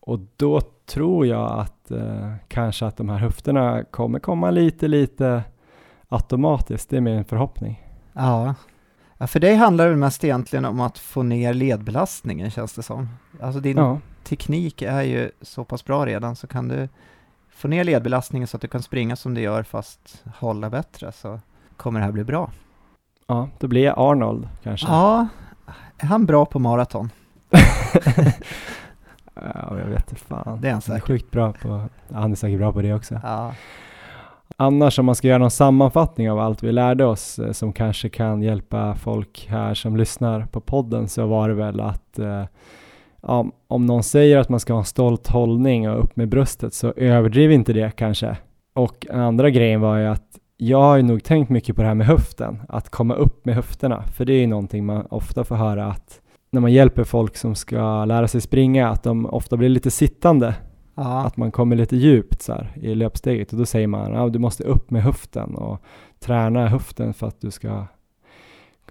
[0.00, 5.42] Och då tror jag att eh, kanske att de här höfterna kommer komma lite, lite
[6.08, 6.90] automatiskt.
[6.90, 7.82] Det är min förhoppning.
[8.12, 8.54] ja.
[9.18, 13.08] ja, för dig handlar det mest egentligen om att få ner ledbelastningen känns det som.
[13.40, 16.88] Alltså din Ja, teknik är ju så pass bra redan så kan du
[17.50, 21.40] få ner ledbelastningen så att du kan springa som du gör fast hålla bättre så
[21.76, 22.50] kommer det här bli bra.
[23.26, 24.86] ja då blir jag Arnold kanske.
[24.86, 25.28] Ja,
[26.02, 27.10] är han bra på maraton?
[29.34, 30.58] Ja, jag vet inte fan.
[30.60, 31.06] Det är han Han är säkert.
[31.06, 33.20] sjukt bra på, han är säkert bra på det också.
[33.22, 33.54] Ja,
[34.56, 38.08] Annars om man ska göra någon sammanfattning av allt vi lärde oss eh, som kanske
[38.08, 42.44] kan hjälpa folk här som lyssnar på podden så var det väl att eh,
[43.22, 46.74] ja, om någon säger att man ska ha en stolt hållning och upp med bröstet
[46.74, 48.36] så överdriv inte det kanske.
[48.74, 51.88] Och den andra grejen var ju att jag har ju nog tänkt mycket på det
[51.88, 55.44] här med höften, att komma upp med höfterna, för det är ju någonting man ofta
[55.44, 59.56] får höra att när man hjälper folk som ska lära sig springa, att de ofta
[59.56, 60.54] blir lite sittande.
[60.94, 64.32] Ja, att man kommer lite djupt så här, i löpsteget och då säger man att
[64.32, 65.82] du måste upp med höften och
[66.20, 67.86] träna höften för att du ska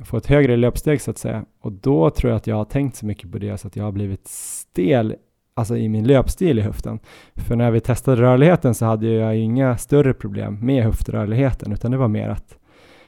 [0.03, 1.45] få ett högre löpsteg så att säga.
[1.61, 3.83] Och då tror jag att jag har tänkt så mycket på det så att jag
[3.83, 5.15] har blivit stel
[5.53, 6.99] alltså i min löpstil i höften.
[7.35, 11.97] För när vi testade rörligheten så hade jag inga större problem med höftrörligheten utan det
[11.97, 12.57] var mer att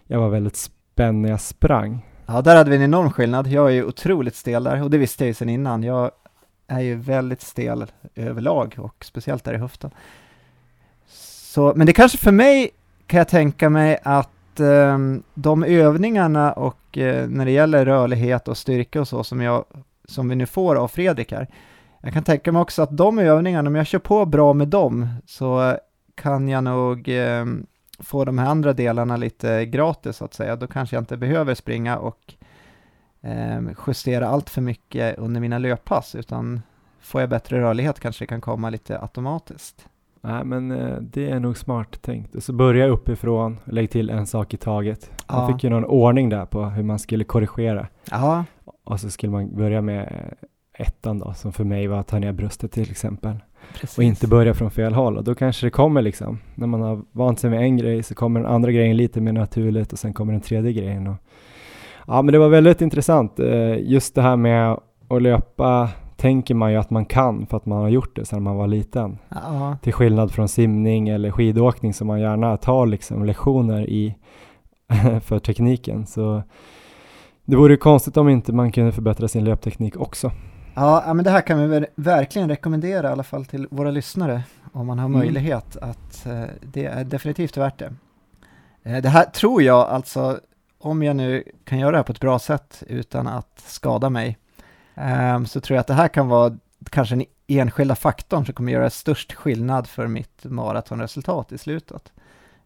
[0.07, 2.05] jag var väldigt spänd när jag sprang.
[2.25, 3.47] ja, där hade vi en enorm skillnad.
[3.47, 5.83] Jag är ju otroligt stel där och det visste jag ju sedan innan.
[5.83, 6.11] Jag
[6.67, 7.85] är ju väldigt stel
[8.15, 9.91] överlag och speciellt där i höften.
[11.53, 12.69] Så, men det kanske för mig
[13.07, 18.57] kan jag tänka mig att ehm, de övningarna och eh, när det gäller rörlighet och
[18.57, 19.65] styrka och så som jag
[20.05, 21.47] som vi nu får av Fredrik här.
[22.05, 25.07] Jag kan tänka mig också att de övningarna, om jag kör på bra med dem,
[25.25, 25.77] så
[26.15, 27.45] kan jag nog eh,
[27.99, 30.55] få de här andra delarna lite gratis så att säga.
[30.55, 32.33] Då kanske jag inte behöver springa och
[33.21, 36.61] eh, justera allt för mycket under mina löppass, utan
[37.01, 39.87] får jag bättre rörlighet kanske det kan komma lite automatiskt.
[40.21, 42.35] Nej, men eh, det är nog smart tänkt.
[42.35, 45.11] Och så börja uppifrån, lägg till en sak i taget.
[45.29, 45.47] Man Ja.
[45.53, 47.87] fick ju någon ordning där på hur man skulle korrigera.
[48.11, 48.45] Ja,
[48.83, 50.33] Och så skulle man börja med
[50.77, 53.35] ettan då, som för mig var att ta ner bröstet till exempel.
[53.79, 53.97] precis.
[53.97, 55.17] Och inte börja från fel håll.
[55.17, 58.15] Och då kanske det kommer liksom, när man har vant sig med en grej så
[58.15, 61.07] kommer den andra grejen lite mer naturligt och sen kommer den tredje grejen.
[61.07, 61.15] Och,
[62.07, 63.39] ja, men det var väldigt intressant.
[63.39, 67.65] Eh, Just det här med att löpa tänker man ju att man kan för att
[67.65, 69.17] man har gjort det sedan man var liten.
[69.29, 74.15] Ja, Till skillnad från simning eller skidåkning som man gärna tar liksom lektioner i
[75.23, 76.05] för tekniken.
[76.05, 76.43] Så
[77.45, 80.31] det vore konstigt om inte man kunde förbättra sin löpteknik också.
[80.75, 84.43] Ja, men det här kan vi verkligen rekommendera i alla fall till våra lyssnare
[84.73, 85.19] om man har Mm.
[85.19, 87.93] möjlighet att eh, det är definitivt värt det.
[88.83, 90.39] Eh, det här tror jag alltså,
[90.79, 94.37] om jag nu kan göra det här på ett bra sätt utan att skada mig,
[94.95, 96.57] ehm, så tror jag att det här kan vara
[96.89, 102.11] kanske den enskilda faktorn som kommer göra störst skillnad för mitt maratonresultat i slutet.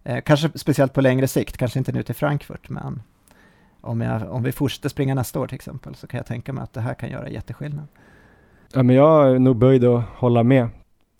[0.03, 3.01] Eh, kanske speciellt på längre sikt, kanske inte nu till Frankfurt, men
[3.87, 6.63] om, jag, om vi fortsätter springa nästa år till exempel så kan jag tänka mig
[6.63, 7.87] att det här kan göra jätteskillnad.
[8.73, 10.67] Ja, men jag är nog böjd att hålla med.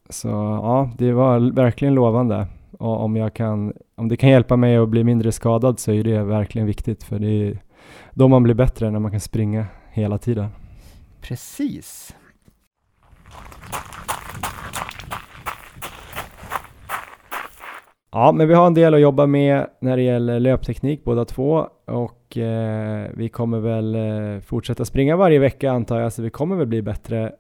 [0.09, 2.47] Så ja, det var verkligen lovande.
[2.71, 6.03] Och om, jag kan, om det kan hjälpa mig att bli mindre skadad så är
[6.03, 7.03] det verkligen viktigt.
[7.03, 7.59] För det är
[8.13, 10.47] då man blir bättre när man kan springa hela tiden.
[11.21, 12.15] Precis.
[18.17, 21.69] Ja, men vi har en del att jobba med när det gäller löpteknik båda två
[21.85, 26.55] och eh, vi kommer väl eh, fortsätta springa varje vecka antar jag, så vi kommer
[26.55, 27.31] väl bli bättre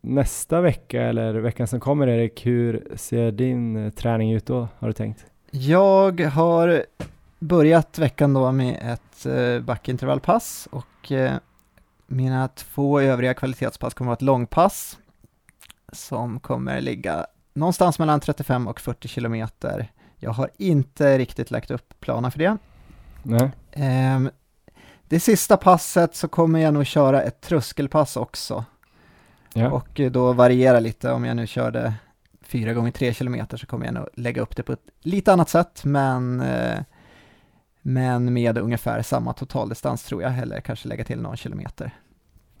[0.00, 2.46] nästa vecka eller veckan som kommer Erik.
[2.46, 5.26] Hur ser din eh, träning ut då, har du tänkt?
[5.50, 6.84] Jag har
[7.38, 11.32] börjat veckan då med ett eh, backintervallpass och eh,
[12.06, 14.98] mina två övriga kvalitetspass kommer att vara ett långpass
[15.92, 19.90] som kommer ligga någonstans mellan 35 och 40 kilometer.
[20.18, 22.56] Jag har inte riktigt lagt upp planer för det.
[23.22, 23.50] Nej?
[23.72, 24.30] Ehm,
[25.08, 28.64] det sista passet så kommer jag nog köra ett tröskelpass också
[29.52, 29.70] Ja.
[29.70, 31.12] och eh, då variera lite.
[31.12, 31.94] Om jag nu körde
[32.42, 35.48] 4 gånger 3 kilometer så kommer jag nog lägga upp det på ett lite annat
[35.48, 36.78] sätt, men, eh,
[37.82, 41.90] men med ungefär samma totaldistans tror jag, eller kanske lägga till någon kilometer.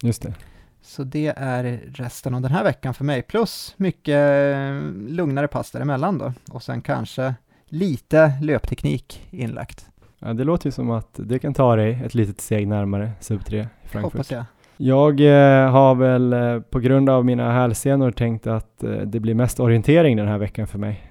[0.02, 0.34] Just det.
[0.82, 5.70] Så det är resten av den här veckan för mig, plus mycket eh, lugnare pass
[5.70, 7.34] däremellan då, och sen kanske
[7.68, 9.86] lite löpteknik inlagt,
[10.18, 13.44] Ja, det låter ju som att det kan ta dig ett litet steg närmare sub
[13.44, 14.12] 3 i Frankfurt.
[14.12, 14.44] hoppas jag.
[14.76, 19.34] Jag eh, har väl eh, på grund av mina hälsenor tänkt att eh, det blir
[19.34, 21.02] mest orientering den här veckan för mig.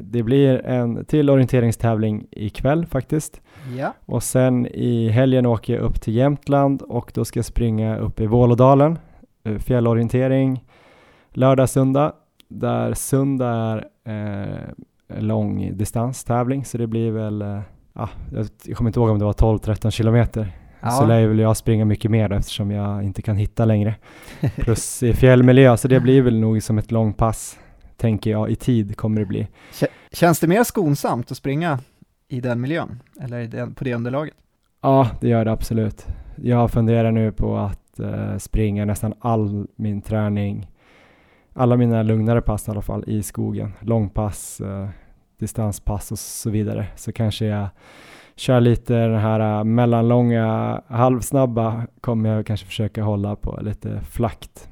[0.00, 3.40] Det blir en till orienteringstävling ikväll faktiskt.
[3.76, 7.96] Ja, Och sen i helgen åker jag upp till Jämtland och då ska jag springa
[7.98, 8.98] upp i Vålådalen.
[9.58, 10.64] Fjällorientering
[11.32, 12.12] lördag, söndag.
[12.48, 14.74] Där söndag är
[15.08, 17.60] lång distanstävling så det blir väl, eh,
[17.92, 20.52] ah, jag, jag kommer inte ihåg om det var 12-13 kilometer.
[20.98, 23.94] Så lär väl jag springa mycket mer eftersom jag inte kan hitta längre.
[24.56, 27.58] Plus i fjällmiljö, så det blir väl nog som ett långpass,
[27.96, 29.48] tänker jag, i tid kommer det bli.
[30.12, 31.78] Känns det mer skonsamt att springa
[32.28, 34.34] i den miljön, eller den, på det underlaget?
[34.82, 36.06] Ja, det gör det absolut.
[36.36, 40.68] Jag funderar nu på att eh, springa nästan all min träning,
[41.58, 43.72] alla mina lugnare pass i alla fall, i skogen.
[43.80, 44.88] Långpass, eh,
[45.38, 46.86] distanspass och så vidare.
[46.96, 47.68] Så kanske jag
[48.36, 54.68] kör lite den här eh, mellanlånga, halvsnabba kommer jag kanske försöka hålla på lite flakt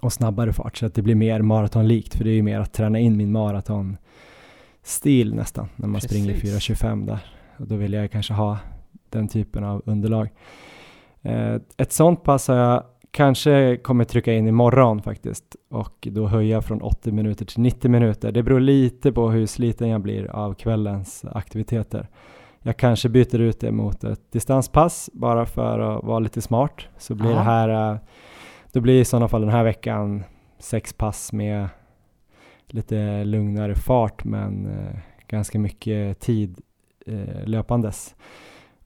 [0.00, 2.72] och snabbare fart så att det blir mer maratonlikt för det är ju mer att
[2.72, 6.70] träna in min maratonstil nästan när man springer Precis.
[6.70, 7.20] 4.25 där
[7.56, 8.58] och då vill jag kanske ha
[9.08, 10.28] den typen av underlag.
[11.22, 16.62] Eh, ett sånt pass har jag kanske kommer trycka in imorgon faktiskt och då höja
[16.62, 18.32] från 80 minuter till 90 minuter.
[18.32, 22.08] Det beror lite på hur sliten jag blir av kvällens aktiviteter.
[22.62, 26.88] Jag kanske byter ut det mot ett distanspass bara för att vara lite smart.
[26.98, 27.36] Så blir Ja.
[27.36, 27.98] det här, eh,
[28.72, 30.24] då blir i sådana fall den här veckan
[30.58, 31.68] sex pass med
[32.66, 34.98] lite lugnare fart men eh,
[35.28, 36.60] ganska mycket tid
[37.06, 38.14] eh, löpandes.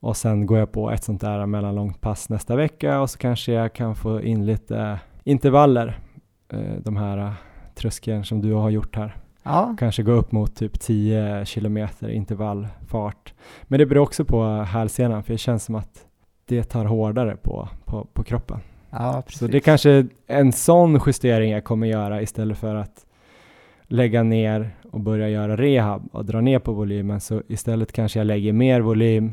[0.05, 3.53] Och sen går jag på ett sånt där mellanlångt pass nästa vecka och så kanske
[3.53, 5.99] jag kan få in lite intervaller,
[6.53, 7.33] eh, de här eh,
[7.75, 9.17] tröskeln som du har gjort här.
[9.43, 13.35] Ja, Kanske gå upp mot typ 10 kilometer intervallfart.
[13.63, 16.07] Men det beror också på hälsenan för det känns som att
[16.45, 18.61] det tar hårdare på, på, på kroppen.
[18.91, 19.23] Ja.
[19.29, 23.07] Så det är kanske en sån justering jag kommer göra istället för att
[23.83, 27.21] lägga ner och börja göra rehab och dra ner på volymen.
[27.21, 29.33] Så istället kanske jag lägger mer volym,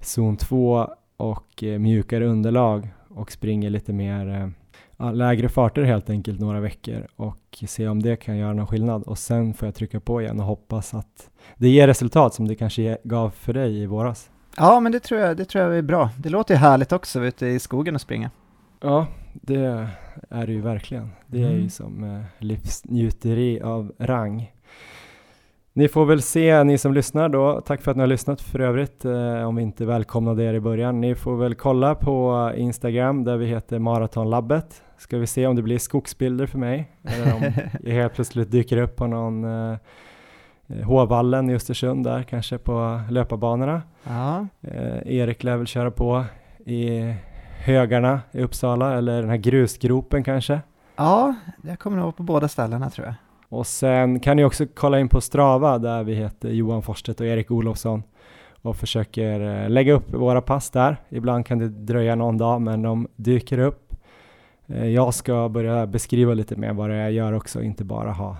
[0.00, 4.52] zon 2 och eh, mjukare underlag och springer lite mer
[4.98, 9.02] eh, lägre farter helt enkelt några veckor och se om det kan göra någon skillnad
[9.02, 12.54] och sen får jag trycka på igen och hoppas att det ger resultat som det
[12.54, 14.30] kanske gav för dig i våras.
[14.56, 16.10] Ja, men det tror, jag, det tror jag är bra.
[16.18, 18.30] Det låter ju härligt också ute i skogen och springa.
[18.80, 19.88] Ja, det
[20.30, 21.10] är det ju verkligen.
[21.26, 21.70] Det är ju Mm.
[21.70, 24.52] som eh, livsnjuteri av rang.
[25.76, 28.60] Ni får väl se, ni som lyssnar då, tack för att ni har lyssnat för
[28.60, 31.00] övrigt, eh, om vi inte välkomnade er i början.
[31.00, 34.82] Ni får väl kolla på Instagram där vi heter Maratonlabbet.
[34.98, 37.42] Ska vi se om det blir skogsbilder för mig, eller om
[37.82, 39.76] jag helt plötsligt dyker upp på någon eh,
[40.84, 43.82] Håvallen i Östersund där, kanske på löparbanorna.
[44.04, 46.24] Ja, Eh, Erik lär väl köra på
[46.66, 47.14] i
[47.58, 50.60] högarna i Uppsala eller den här grusgropen kanske.
[50.96, 53.14] ja jag kommer nog på båda ställena tror jag.
[53.56, 57.26] Och sen kan ni också kolla in på Strava där vi heter Johan Forstedt och
[57.26, 58.02] Erik Olofsson
[58.62, 60.96] och försöker eh, lägga upp våra pass där.
[61.08, 63.94] Ibland kan det dröja någon dag men de dyker upp.
[64.66, 68.12] Eh, Jag ska börja beskriva lite mer vad det är jag gör också, inte bara
[68.12, 68.36] ha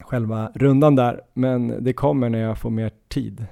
[0.00, 1.20] själva rundan där.
[1.32, 3.46] Men det kommer när jag får mer tid.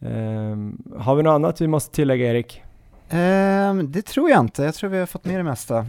[0.00, 2.62] Ehm, har vi något annat vi måste tillägga Erik?
[3.10, 5.86] Ehm, det tror jag inte, jag tror vi har fått med det mesta.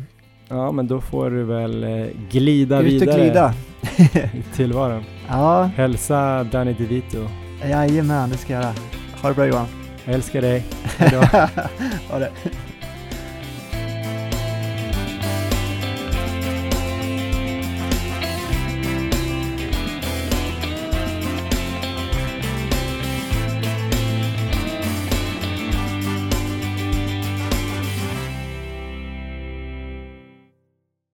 [0.50, 3.54] Ja, men då får du väl eh, glida Ut och vidare glida.
[4.34, 5.04] i tillvaron.
[5.28, 7.28] Ja, Hälsa Danny DeVito.
[7.70, 8.74] jajamän, det ska jag göra.
[9.22, 9.66] Ha det bra Johan.
[10.06, 10.66] Jag älskar dig.
[10.98, 11.18] Hejdå.
[12.10, 12.30] ha det.